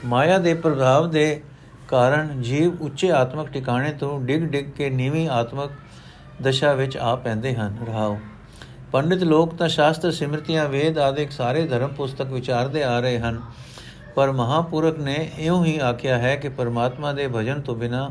ਮਾਇਆ 0.05 0.37
ਦੇ 0.37 0.53
ਪ੍ਰਭਾਵ 0.53 1.09
ਦੇ 1.11 1.41
ਕਾਰਨ 1.89 2.41
ਜੀਵ 2.41 2.81
ਉੱਚੇ 2.81 3.11
ਆਤਮਿਕ 3.11 3.47
ਟਿਕਾਣੇ 3.49 3.91
ਤੋਂ 3.91 4.21
ਡਿੱਗ 4.21 4.41
ਡਿੱਗ 4.41 4.65
ਕੇ 4.65 4.89
ਨੀਵੀਂ 4.89 5.29
ਆਤਮਿਕ 5.29 5.71
ਦਸ਼ਾ 6.41 6.73
ਵਿੱਚ 6.73 6.97
ਆ 6.97 7.15
ਪੈਂਦੇ 7.15 7.55
ਹਨ। 7.55 7.75
ਰਹਾਓ। 7.87 8.19
ਪੰਡਿਤ 8.91 9.23
ਲੋਕ 9.23 9.55
ਤਾਂ 9.55 9.67
ਸ਼ਾਸਤਰ 9.67 10.11
ਸਿਮਰਤੀਆਂ, 10.11 10.69
ਵੇਦ 10.69 10.97
ਆਦਿਕ 10.97 11.31
ਸਾਰੇ 11.31 11.65
ਧਰਮ 11.65 11.87
ਪੁਸਤਕ 11.87 12.25
ਵਿਚਾਰਦੇ 12.25 12.83
ਆ 12.83 12.99
ਰਹੇ 12.99 13.19
ਹਨ। 13.19 13.41
ਪਰ 14.15 14.31
ਮਹਾਪੁਰਖ 14.31 14.99
ਨੇ 14.99 15.31
ਇਉਂ 15.39 15.65
ਹੀ 15.65 15.77
ਆਖਿਆ 15.77 16.17
ਹੈ 16.17 16.35
ਕਿ 16.35 16.49
ਪਰਮਾਤਮਾ 16.49 17.13
ਦੇ 17.13 17.27
ਭਜਨ 17.27 17.61
ਤੋਂ 17.61 17.75
ਬਿਨਾ 17.75 18.09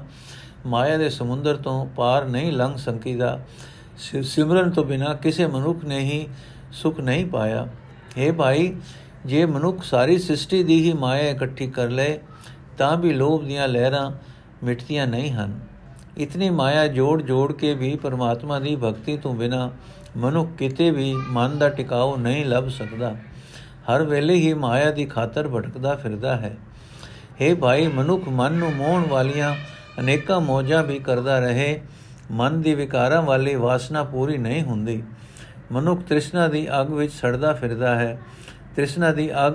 ਮਾਇਆ 0.67 0.97
ਦੇ 0.97 1.11
ਸਮੁੰਦਰ 1.11 1.57
ਤੋਂ 1.57 1.87
ਪਾਰ 1.87 2.25
ਨਹੀਂ 2.25 2.53
ਲੰਘ 2.53 2.77
ਸਕੀਦਾ। 2.77 3.41
ਸਿਮਰਨ 4.23 4.71
ਤੋਂ 4.71 4.85
ਬਿਨਾ 4.85 5.15
ਕਿਸੇ 5.15 5.47
ਮਨੁੱਖ 5.47 5.85
ਨੇ 5.85 5.99
ਹੀ 5.99 6.29
ਸੁਖ 6.73 7.01
ਨਹੀਂ 7.01 7.27
ਪਾਇਆ। 7.27 7.69
हे 8.19 8.35
ਭਾਈ, 8.35 8.77
ਜੇ 9.27 9.47
ਮਨੁੱਖ 9.47 9.83
ਸਾਰੀ 9.83 10.19
ਸ੍ਰਿਸ਼ਟੀ 10.19 10.65
ਦੀ 10.65 10.83
ਹੀ 10.83 10.93
ਮਾਇਆ 10.93 11.31
ਇਕੱਠੀ 11.31 11.67
ਕਰ 11.67 11.91
ਲਏ 11.91 12.19
ਤਾਂ 12.79 12.97
ਵੀ 12.97 13.13
ਲੋਭ 13.13 13.45
ਦੀਆਂ 13.45 13.69
ਲਹਿਰਾਂ 13.69 14.11
ਮਿਟਦੀਆਂ 14.65 15.07
ਨਹੀਂ 15.07 15.33
ਹਨ। 15.33 15.61
ਇਤਨੀ 16.19 16.51
ਮਾਇਆ 16.51 16.87
ਜੋੜ 16.87 17.23
ਜੋੜ 17.23 17.53
ਕੇ 17.53 17.75
ਵੀ 17.75 17.97
ਪਰਮਾਤਮਾ 17.97 18.59
ਦੀ 18.59 18.77
ਭਗਤੀ 18.77 19.17
ਤੋਂ 19.17 19.35
ਬਿਨਾ 19.35 19.71
ਮਨੁੱਖ 20.17 20.51
ਕਿਤੇ 20.59 20.91
ਵੀ 20.91 21.15
ਮਨ 21.15 21.59
ਦਾ 21.59 21.69
ਟਿਕਾਉ 21.69 22.17
ਨਹੀਂ 22.17 22.47
ਲੱਭ 22.47 22.69
ਸਕਦਾ। 22.69 23.17
ਹਰ 23.91 24.03
ਵੇਲੇ 24.03 24.35
ਹੀ 24.35 24.55
ਮਾਇਆ 24.55 24.91
ਦੀ 24.91 25.05
ਖਾਤਰ 25.05 25.49
ਭਟਕਦਾ 25.49 25.95
ਫਿਰਦਾ 25.95 26.37
ਹੈ। 26.37 26.57
हे 27.43 27.57
ਭਾਈ, 27.57 27.87
ਮਨੁੱਖ 27.87 28.29
ਮਨ 28.29 28.53
ਨੂੰ 28.53 28.73
ਮੋਹਣ 28.73 29.07
ਵਾਲੀਆਂ 29.07 29.55
ਅਨੇਕਾਂ 30.01 30.41
ਮੋਜਾਂ 30.41 30.85
ਵੀ 30.85 30.99
ਕਰਦਾ 30.99 31.39
ਰਹੇ। 31.39 31.81
ਮਨ 32.31 32.61
ਦੀ 32.63 32.75
ਵਿਕਾਰਾਂ 32.75 33.23
ਵਾਲੀ 33.23 33.55
ਵਾਸਨਾ 33.55 34.05
ਪੂਰੀ 34.05 34.39
ਨਹੀਂ 34.39 34.63
ਹੁੰਦੀ। 34.63 35.03
ਮਨੁੱਖ 35.73 36.01
ਤ੍ਰਿਸ਼ਨਾ 36.01 36.49
ਦੀ 36.49 36.67
ਅੱਗ 36.81 36.91
ਵਿੱਚ 36.91 37.13
ਸੜਦਾ 37.13 37.53
ਫਿਰਦਾ 37.53 37.95
ਹੈ। 37.97 38.19
ਤ੍ਰਿਸ਼ਨਾ 38.77 39.13
ਦੀ 39.13 39.31
ਅੱਗ 39.47 39.55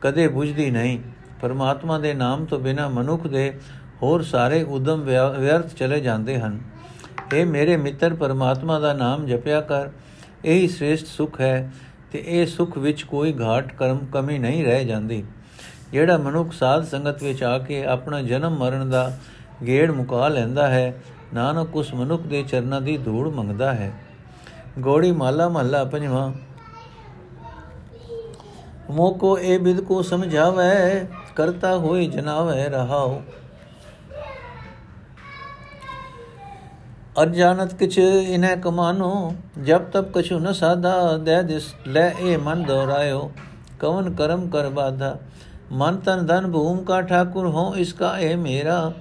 ਕਦੇ 0.00 0.28
ਬੁਝਦੀ 0.28 0.70
ਨਹੀਂ। 0.70 0.98
ਪਰਮਾਤਮਾ 1.40 1.98
ਦੇ 1.98 2.14
ਨਾਮ 2.14 2.44
ਤੋਂ 2.44 2.58
ਬਿਨਾ 2.58 2.88
ਮਨੁੱਖ 2.88 3.26
ਦੇ 3.26 3.60
ਹੋਰ 4.02 4.22
ਸਾਰੇ 4.22 4.62
ਉਦਮ 4.62 5.00
ਵਿਅਰਥ 5.38 5.74
ਚਲੇ 5.74 6.00
ਜਾਂਦੇ 6.00 6.38
ਹਨ। 6.38 6.60
ਇਹ 7.34 7.46
ਮੇਰੇ 7.46 7.76
ਮਿੱਤਰ, 7.76 8.14
ਪਰਮਾਤਮਾ 8.14 8.78
ਦਾ 8.78 8.92
ਨਾਮ 8.92 9.26
ਜਪਿਆ 9.26 9.60
ਕਰ। 9.60 9.88
ਇਹ 10.44 10.54
ਹੀ 10.54 10.68
ਸ੍ਰੇਸ਼ਟ 10.68 11.06
ਸੁਖ 11.06 11.40
ਹੈ 11.40 11.72
ਤੇ 12.12 12.24
ਇਹ 12.26 12.46
ਸੁਖ 12.46 12.78
ਵਿੱਚ 12.78 13.02
ਕੋਈ 13.02 13.32
ਘਾਟ 13.40 13.72
ਕਰਮ, 13.72 13.98
ਕਮੀ 14.12 14.38
ਨਹੀਂ 14.38 14.64
ਰਹਿ 14.64 14.84
ਜਾਂਦੀ। 14.84 15.24
ਜਿਹੜਾ 15.92 16.16
ਮਨੁੱਖ 16.16 16.52
ਸਾਧ 16.52 16.84
ਸੰਗਤ 16.84 17.22
ਵਿੱਚ 17.22 17.42
ਆ 17.42 17.58
ਕੇ 17.58 17.84
ਆਪਣਾ 17.84 18.22
ਜਨਮ 18.22 18.58
ਮਰਨ 18.58 18.90
ਦਾ 18.90 19.18
ਗੇੜ 19.66 19.90
ਮੁਕਾ 19.90 20.28
ਲੈਂਦਾ 20.28 20.68
ਹੈ, 20.68 21.02
ਨਾਨਕ 21.34 21.76
ਉਸ 21.76 21.94
ਮਨੁੱਖ 21.94 22.22
ਦੇ 22.22 22.42
ਚਰਨਾਂ 22.42 22.80
ਦੀ 22.80 22.96
ਧੂੜ 22.98 23.28
ਮੰਗਦਾ 23.28 23.72
ਹੈ। 23.72 23.92
ਗੋੜੀ 24.78 25.12
ਮਾਲਾ 25.12 25.48
ਮਹੱਲਾ 25.48 25.84
ਪੰਜਵਾਂ। 25.84 26.32
ਮੋਕੋ 28.90 29.38
ਇਹ 29.38 29.58
ਬਿਦ 29.58 29.80
ਕੋ 29.80 30.02
ਸਮਝਾਵੇ 30.02 31.06
ਕਰਤਾ 31.36 31.76
ਹੋਏ 31.76 32.06
ਜਨਾਵੇ 32.06 32.68
ਰਹਾਓ 32.68 33.22
ਅਰਜਾਨਤ 37.22 37.74
ਕਿਛ 37.74 37.98
ਇਨੈ 37.98 38.54
ਕਮਾਨੋ 38.56 39.10
ਜਬ 39.64 39.84
ਤਬ 39.90 40.10
ਕਛੁ 40.12 40.38
ਨ 40.38 40.52
ਸਾਦਾ 40.52 41.16
ਦੇ 41.18 41.42
ਦਿਸ 41.42 41.74
ਲੈ 41.86 42.10
ਇਹ 42.20 42.38
ਮਨ 42.38 42.62
ਦੋਰਾਇਓ 42.62 43.30
ਕਵਨ 43.80 44.12
ਕਰਮ 44.14 44.48
ਕਰ 44.50 44.68
ਬਾਧਾ 44.70 45.16
ਮਨ 45.72 45.96
ਤਨ 45.96 46.26
ਧਨ 46.26 46.50
ਭੂਮ 46.50 46.82
ਕਾ 46.84 47.00
ਠਾਕੁਰ 47.02 47.46
ਹੋ 47.46 47.74
ਇਸਕਾ 47.76 48.16
ਇਹ 48.18 48.36
ਮੇਰਾ 48.36 48.92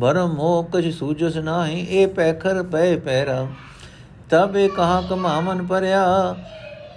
ਭਰਮ 0.00 0.34
ਮੋਹ 0.34 0.62
ਕਛ 0.72 0.92
ਸੂਜਸ 0.94 1.36
ਨਾਹੀ 1.36 1.80
ਇਹ 1.80 2.06
ਪੈਖਰ 2.08 2.62
ਪੈ 2.62 2.96
ਪੈਰਾ 2.96 3.46
ਤਬ 4.30 4.56
ਇਹ 4.56 4.68
ਕਹਾ 4.68 5.00
ਕਮਾਵਨ 5.00 5.66
ਪਰਿਆ 5.66 6.34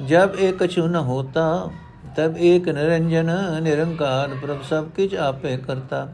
ਜਬ 0.01 0.35
ਇਹ 0.35 0.53
ਕਛੁ 0.53 0.87
ਨ 0.87 0.95
ਹੋਤਾ 1.03 1.69
ਤਬ 2.19 2.37
ਏਕ 2.37 2.69
ਨਿਰੰਜਨ, 2.69 3.29
ਨਿਰੰਕਾਰ 3.61 4.29
ਪ੍ਰਭ 4.41 4.61
ਸਭ 4.63 4.89
ਕਿਛ 4.89 5.13
ਆਪੇ 5.13 5.57
ਕਰਤਾ। 5.57 6.07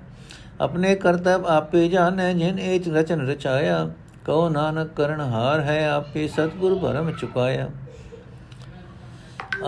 ਆਪਣੇ 0.62 0.96
ਕਰਤਬ 0.96 1.46
ਆਪੇ 1.48 1.88
ਜਾਣੈ 1.88 2.34
ਜਿਨ 2.34 2.60
ਇਹ 2.60 2.80
ਰਚਨ 2.94 3.28
ਰਚਾਇਆ। 3.28 3.92
ਕਉ 4.26 4.50
ਨਾਨਕ 4.50 4.90
ਕਰਨ 4.94 5.22
ਹਾਰ 5.22 5.60
ਹੈ 5.60 5.90
ਆਪੇ 5.90 6.28
ਸਤਗੁਰ 6.28 6.78
ਭਰਮ 6.80 7.12
ਚੁਕਾਇਆ। 7.12 7.70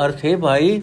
ਅਰਥ 0.05 0.25
ਹੈ 0.25 0.37
ਭਾਈ, 0.37 0.81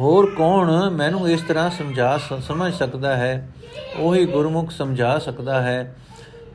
ਹੋਰ 0.00 0.30
ਕੌਣ 0.34 0.90
ਮੈਨੂੰ 0.90 1.28
ਇਸ 1.28 1.42
ਤਰ੍ਹਾਂ 1.42 1.70
ਸਮਝਾ 1.70 2.18
ਸਮਝ 2.40 2.72
ਸਕਦਾ 2.74 3.16
ਹੈ? 3.16 3.48
ਉਹੀ 3.96 4.26
ਗੁਰਮੁਖ 4.26 4.70
ਸਮਝਾ 4.70 5.18
ਸਕਦਾ 5.18 5.62
ਹੈ 5.62 5.94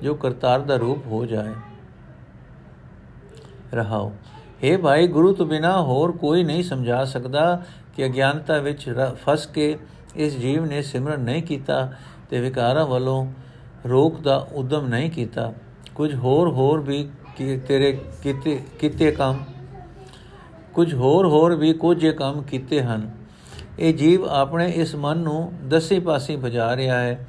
ਜੋ 0.04 0.16
ਕਰਤਾਰ 0.16 0.60
ਦਾ 0.60 0.76
ਰੂਪ 0.76 1.06
ਹੋ 1.08 1.26
ਜਾਏ। 1.26 1.54
ਰਹਾਓ। 3.74 4.12
हे 4.64 4.80
ਭਾਈ, 4.82 5.08
ਗੁਰੂ 5.08 5.34
ਤੋਂ 5.34 5.46
ਬਿਨਾ 5.46 5.82
ਹੋਰ 5.82 6.12
ਕੋਈ 6.12 6.44
ਨਹੀਂ 6.44 6.64
ਸਮਝਾ 6.64 7.04
ਸਕਦਾ 7.06 7.62
ਕਿ 7.96 8.06
ਅਗਿਆਨਤਾ 8.06 8.58
ਵਿੱਚ 8.58 8.90
ਫਸ 9.26 9.46
ਕੇ 9.46 9.78
ਇਸ 10.16 10.38
ਜੀਵ 10.38 10.66
ਨੇ 10.66 10.82
ਸਿਮਰਨ 10.82 11.20
ਨਹੀਂ 11.20 11.44
ਕੀਤਾ 11.44 11.92
ਤੇ 12.30 12.40
ਵਿਕਾਰਾਂ 12.42 12.86
ਵੱਲੋਂ 12.86 13.26
ਰੋਕ 13.90 14.20
ਦਾ 14.22 14.36
ਉਦਮ 14.54 14.88
ਨਹੀਂ 14.88 15.10
ਕੀਤਾ। 15.12 15.54
ਕੁਝ 15.96 16.14
ਹੋਰ 16.16 16.50
ਹੋਰ 16.50 16.80
ਵੀ 16.80 17.08
ਤੇਰੇ 17.68 17.92
ਕੀਤੇ 18.24 18.60
ਕੀਤੇ 18.80 19.12
ਕੰਮ, 19.12 19.40
ਕੁਝ 20.74 20.94
ਹੋਰ 20.94 21.28
ਹੋਰ 21.28 21.56
ਵੀ 21.56 21.74
ਕੁਝ 21.74 22.08
ਕੰਮ 22.08 22.42
ਕੀਤੇ 22.42 22.82
ਹਨ। 22.82 23.10
ਇਹ 23.80 23.94
ਜੀਵ 23.94 24.26
ਆਪਣੇ 24.26 24.70
ਇਸ 24.72 24.96
ਮਨ 24.96 25.18
ਨੂੰ 25.18 25.52
ਦਸੇ 25.70 26.00
ਪਾਸੇ 26.00 26.38
ਭਜਾ 26.38 26.76
ਰਿਹਾ 26.76 27.00
ਹੈ। 27.00 27.28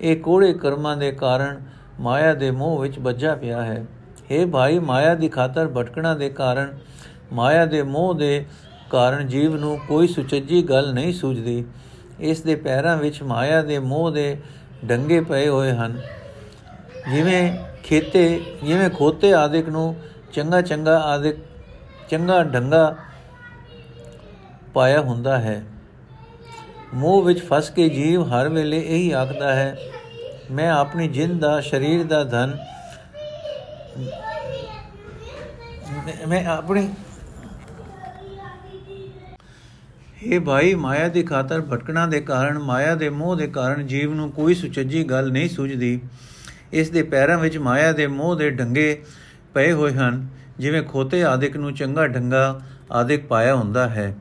ਇਹ 0.00 0.16
ਕੋੜੇ 0.16 0.52
ਕਰਮਾਂ 0.52 0.96
ਦੇ 0.96 1.10
ਕਾਰਨ 1.12 1.60
ਮਾਇਆ 2.00 2.34
ਦੇ 2.34 2.50
ਮੋਹ 2.50 2.78
ਵਿੱਚ 2.78 2.98
ਵੱਜਾ 2.98 3.34
ਪਿਆ 3.34 3.62
ਹੈ। 3.62 3.84
हे 4.32 4.48
ਭਾਈ, 4.48 4.78
ਮਾਇਆ 4.78 5.14
ਦੀ 5.14 5.28
ਖਾਤਰ 5.28 5.68
ਭਟਕਣਾ 5.68 6.14
ਦੇ 6.14 6.28
ਕਾਰਨ, 6.30 6.78
ਮਾਇਆ 7.32 7.66
ਦੇ 7.66 7.82
ਮੋਹ 7.82 8.14
ਦੇ 8.14 8.44
ਕਾਰਨ 8.90 9.28
ਜੀਵ 9.28 9.56
ਨੂੰ 9.56 9.78
ਕੋਈ 9.88 10.08
ਸੁਚੱਜੀ 10.08 10.62
ਗੱਲ 10.62 10.92
ਨਹੀਂ 10.94 11.12
ਸੂਝਦੀ। 11.12 11.64
ਇਸ 12.20 12.40
ਦੇ 12.40 12.54
ਪੈਰਾਂ 12.54 12.96
ਵਿੱਚ 12.96 13.22
ਮਾਇਆ 13.22 13.62
ਦੇ 13.62 13.78
ਮੋਹ 13.78 14.10
ਦੇ 14.10 14.36
ਡੰਗੇ 14.84 15.20
ਪਏ 15.20 15.48
ਹੋਏ 15.48 15.72
ਹਨ। 15.72 16.00
ਜਿਵੇਂ 17.14 17.56
ਖੇਤੇ, 17.84 18.40
ਜਿਵੇਂ 18.64 18.90
ਖੋਤੇ 18.90 19.34
ਆਦਿਕ 19.34 19.68
ਨੂੰ 19.68 19.94
ਚੰਗਾ 20.32 20.60
ਚੰਗਾ 20.60 20.98
ਆਦਿਕ, 20.98 21.36
ਚੰਗਾ 22.10 22.42
ਢੰਗਾ 22.42 22.96
ਪਾਇਆ 24.74 25.00
ਹੁੰਦਾ 25.00 25.38
ਹੈ। 25.38 25.62
ਮੋਹ 26.94 27.22
ਵਿੱਚ 27.22 27.42
ਫਸ 27.42 27.70
ਕੇ 27.70 27.88
ਜੀਵ 27.88 28.22
ਹਰ 28.22 28.48
ਵੇਲੇ 28.48 28.80
ਇਹੀ 28.80 29.10
ਆਖਦਾ 29.10 29.54
ਹੈ, 29.54 29.76
ਮੈਂ 30.50 30.70
ਆਪਣੀ 30.70 31.08
ਜਿੰਦ 31.08 31.40
ਦਾ, 31.40 31.60
ਸਰੀਰ 31.60 32.04
ਦਾ 32.04 32.24
ਧਨ 32.24 32.56
ਮੈਂ 36.28 36.44
ਆਪਣੀ 36.46 36.88
ਇਹ 40.22 40.40
ਭਾਈ, 40.40 40.74
ਮਾਇਆ 40.74 41.08
ਦੀ 41.08 41.22
ਖਾਤਰ 41.22 41.60
ਭਟਕਣਾ 41.60 42.06
ਦੇ 42.06 42.20
ਕਾਰਨ, 42.20 42.58
ਮਾਇਆ 42.58 42.94
ਦੇ 42.94 43.08
ਮੋਹ 43.08 43.36
ਦੇ 43.36 43.46
ਕਾਰਨ 43.46 43.86
ਜੀਵ 43.86 44.14
ਨੂੰ 44.14 44.30
ਕੋਈ 44.32 44.54
ਸੁਚੱਜੀ 44.54 45.04
ਗੱਲ 45.04 45.30
ਨਹੀਂ 45.32 45.48
ਸੁਝਦੀ। 45.48 46.00
ਇਸ 46.72 46.90
ਦੇ 46.90 47.02
ਪੈਰਾਂ 47.02 47.38
ਵਿੱਚ 47.38 47.58
ਮਾਇਆ 47.58 47.92
ਦੇ 47.92 48.06
ਮੋਹ 48.06 48.36
ਦੇ 48.36 48.50
ਢੰਗੇ 48.50 49.02
ਪਏ 49.54 49.72
ਹੋਏ 49.72 49.92
ਹਨ, 49.92 50.26
ਜਿਵੇਂ 50.58 50.82
ਖੋਤੇ 50.82 51.24
ਆਦਿਕ 51.24 51.56
ਨੂੰ 51.56 51.74
ਚੰਗਾ 51.74 52.06
ਢੰਗਾ 52.06 52.60
ਆਦਿਕ 52.92 53.26
ਪਾਇਆ 53.26 53.54
ਹੁੰਦਾ 53.54 53.88
ਹੈ। 53.88 54.14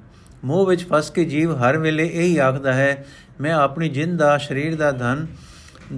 ਮੋਹ 0.44 0.66
ਵਿੱਚ 0.66 0.86
ਫਸ 0.90 1.10
ਕੇ 1.10 1.26
ਜੀਵ 1.26 1.56
ਹਰ 1.56 1.78
ਵੇਲੇ 1.78 2.08
ਇਹੀ 2.08 2.38
ਆਖਦਾ 2.38 2.74
ਹੈ, 2.74 3.06
ਮੈਂ 3.42 3.54
ਆਪਣੀ 3.54 3.90
ਜਿੰਦ 3.90 4.20
ਦਾ, 4.20 4.38
ਸਰੀਰ 4.38 4.76
ਦਾ, 4.76 4.92
ਧਨ 4.92 5.26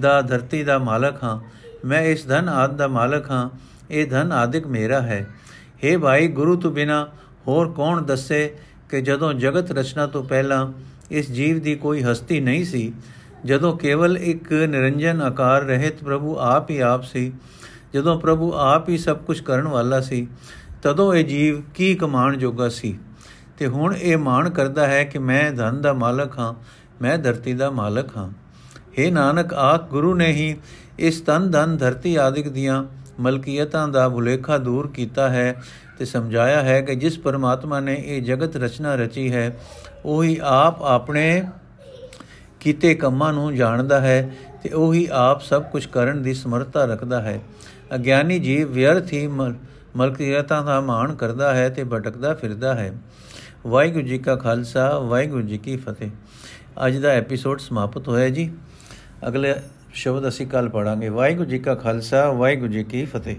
ਦਾ, 0.00 0.20
ਧਰਤੀ 0.22 0.62
ਦਾ 0.64 0.78
ਮਾਲਕ 0.78 1.24
ਹਾਂ। 1.24 1.38
ਮੈਂ 1.84 2.02
ਇਸ 2.02 2.26
ਧਨ 2.26 2.48
ਆਦ 2.48 2.76
ਦਾ 2.76 2.88
ਮਾਲਕ 2.88 3.30
ਹਾਂ, 3.30 3.50
ਇਹ 3.90 4.06
ਧਨ 4.06 4.32
ਆਦਿਕ 4.32 4.66
ਮੇਰਾ 4.66 5.00
ਹੈ। 5.00 5.26
हे 5.84 5.98
ਭਾਈ, 6.00 6.28
ਗੁਰੂ 6.28 6.56
ਤੋਂ 6.56 6.70
ਬਿਨਾ 6.70 7.08
ਹੋਰ 7.46 7.72
ਕੌਣ 7.72 8.02
ਦੱਸੇ 8.02 8.56
ਕਿ 8.88 9.00
ਜਦੋਂ 9.00 9.32
ਜਗਤ 9.32 9.72
ਰਚਨਾ 9.72 10.06
ਤੋਂ 10.06 10.24
ਪਹਿਲਾਂ 10.24 10.72
ਇਸ 11.10 11.30
ਜੀਵ 11.30 11.60
ਦੀ 11.60 11.74
ਕੋਈ 11.74 12.02
ਹਸਤੀ 12.02 12.40
ਨਹੀਂ 12.40 12.64
ਸੀ, 12.64 12.92
ਜਦੋਂ 13.44 13.76
ਕੇਵਲ 13.76 14.18
ਇੱਕ 14.18 14.52
ਨਿਰੰਜਨ 14.52 15.22
ਆਕਾਰ 15.22 15.62
ਰਹਿਤ 15.62 16.04
ਪ੍ਰਭੂ 16.04 16.36
ਆਪ 16.38 16.70
ਹੀ 16.70 16.78
ਆਪ 16.78 17.04
ਸੀ, 17.04 17.32
ਜਦੋਂ 17.94 18.20
ਪ੍ਰਭੂ 18.20 18.52
ਆਪ 18.52 18.88
ਹੀ 18.88 18.98
ਸਭ 18.98 19.16
ਕੁਝ 19.16 19.40
ਕਰਨ 19.40 19.68
ਵਾਲਾ 19.68 20.00
ਸੀ, 20.00 20.26
ਤਦੋਂ 20.82 21.14
ਇਹ 21.14 21.24
ਜੀਵ 21.24 21.62
ਕੀ 21.74 21.94
ਕਮਾਣ 21.94 22.36
ਜੋਗਾ 22.36 22.68
ਸੀ? 22.68 22.98
ਤੇ 23.58 23.66
ਹੁਣ 23.66 23.94
ਇਹ 23.94 24.16
ਮਾਣ 24.18 24.50
ਕਰਦਾ 24.50 24.86
ਹੈ 24.86 25.04
ਕਿ 25.04 25.18
ਮੈਂ 25.18 25.52
ਧਨ 25.52 25.80
ਦਾ 25.80 25.92
ਮਾਲਕ 25.92 26.38
ਹਾਂ, 26.38 26.54
ਮੈਂ 27.02 27.18
ਧਰਤੀ 27.18 27.52
ਦਾ 27.52 27.70
ਮਾਲਕ 27.70 28.16
ਹਾਂ। 28.16 28.30
हे 28.98 29.12
ਨਾਨਕ, 29.12 29.54
ਆਖ 29.54 29.88
ਗੁਰੂ 29.90 30.14
ਨੇ 30.14 30.26
ਹੀ 30.26 30.56
ਇਸ 30.98 31.20
ਤਨ 31.20 31.50
ਧਨ 31.50 31.76
ਧਰਤੀ 31.76 32.14
ਆਦਿਕ 32.16 32.48
ਦੀਆਂ 32.48 32.84
ਮਲਕੀਅਤਾਂ 33.20 33.86
ਦਾ 33.88 34.08
ਭੁਲੇਖਾ 34.08 34.58
ਦੂਰ 34.58 34.88
ਕੀਤਾ 34.88 35.28
ਹੈ 35.28 35.54
ਤੇ 35.98 36.04
ਸਮਝਾਇਆ 36.04 36.62
ਹੈ 36.62 36.80
ਕਿ 36.80 36.94
ਜਿਸ 36.94 37.18
ਪਰਮਾਤਮਾ 37.18 37.80
ਨੇ 37.80 37.94
ਇਹ 38.06 38.22
ਜਗਤ 38.22 38.56
ਰਚਨਾ 38.56 38.94
ਰਚੀ 38.94 39.30
ਹੈ, 39.32 39.56
ਉਹੀ 40.04 40.38
ਆਪ 40.42 40.82
ਆਪਣੇ 40.82 41.44
ਕੀਤੇ 42.60 42.94
ਕੰਮਾਂ 42.94 43.32
ਨੂੰ 43.32 43.54
ਜਾਣਦਾ 43.54 44.00
ਹੈ 44.00 44.34
ਤੇ 44.62 44.68
ਉਹੀ 44.68 45.06
ਆਪ 45.12 45.42
ਸਭ 45.42 45.62
ਕੁਝ 45.62 45.86
ਕਰਨ 45.86 46.22
ਦੀ 46.22 46.34
ਸਮਰੱਥਾ 46.34 46.84
ਰੱਖਦਾ 46.84 47.20
ਹੈ। 47.22 47.40
ਅਗਿਆਨੀ 47.94 48.38
ਜੀਵ 48.38 48.72
ਵਿਅਰਥ 48.72 49.12
ਹੀ 49.12 49.26
ਮਲਕੀਅਤਾਂ 49.96 50.62
ਦਾ 50.64 50.80
ਮਾਣ 50.80 51.14
ਕਰਦਾ 51.14 51.54
ਹੈ 51.54 51.68
ਤੇ 51.68 51.84
ਭਟਕਦਾ 51.84 52.34
ਫਿਰਦਾ 52.34 52.74
ਹੈ। 52.74 52.92
ਵਾਹਿਗੁਰੂ 53.66 54.06
ਜੀ 54.06 54.18
ਕਾ 54.18 54.36
ਖਾਲਸਾ, 54.36 54.98
ਵਾਹਿਗੁਰੂ 54.98 55.42
ਜੀ 55.42 55.58
ਕੀ 55.58 55.76
ਫਤਿਹ। 55.76 56.10
ਅੱਜ 56.86 56.96
ਦਾ 56.96 57.08
ਐਪੀਸੋਡ 57.08 57.60
ਸਮਾਪਤ 57.60 58.08
ਹੋਇਆ 58.08 58.28
ਜੀ। 58.28 58.50
ਅਗਲੇ 59.28 59.54
ਸ਼ਬਦ 59.94 60.28
ਅਸੀਂ 60.28 60.46
ਕੱਲ 60.46 60.68
ਪੜਾਂਗੇ 60.68 61.08
ਵਾਹਿਗੁਰੂ 61.08 61.48
ਜੀ 61.50 61.58
ਕਾ 61.58 61.74
ਖਾਲਸਾ 61.74 62.30
ਵਾਹਿਗੁਰੂ 62.32 62.72
ਜੀ 62.72 62.84
ਕੀ 62.84 63.04
ਫਤਿਹ। 63.04 63.36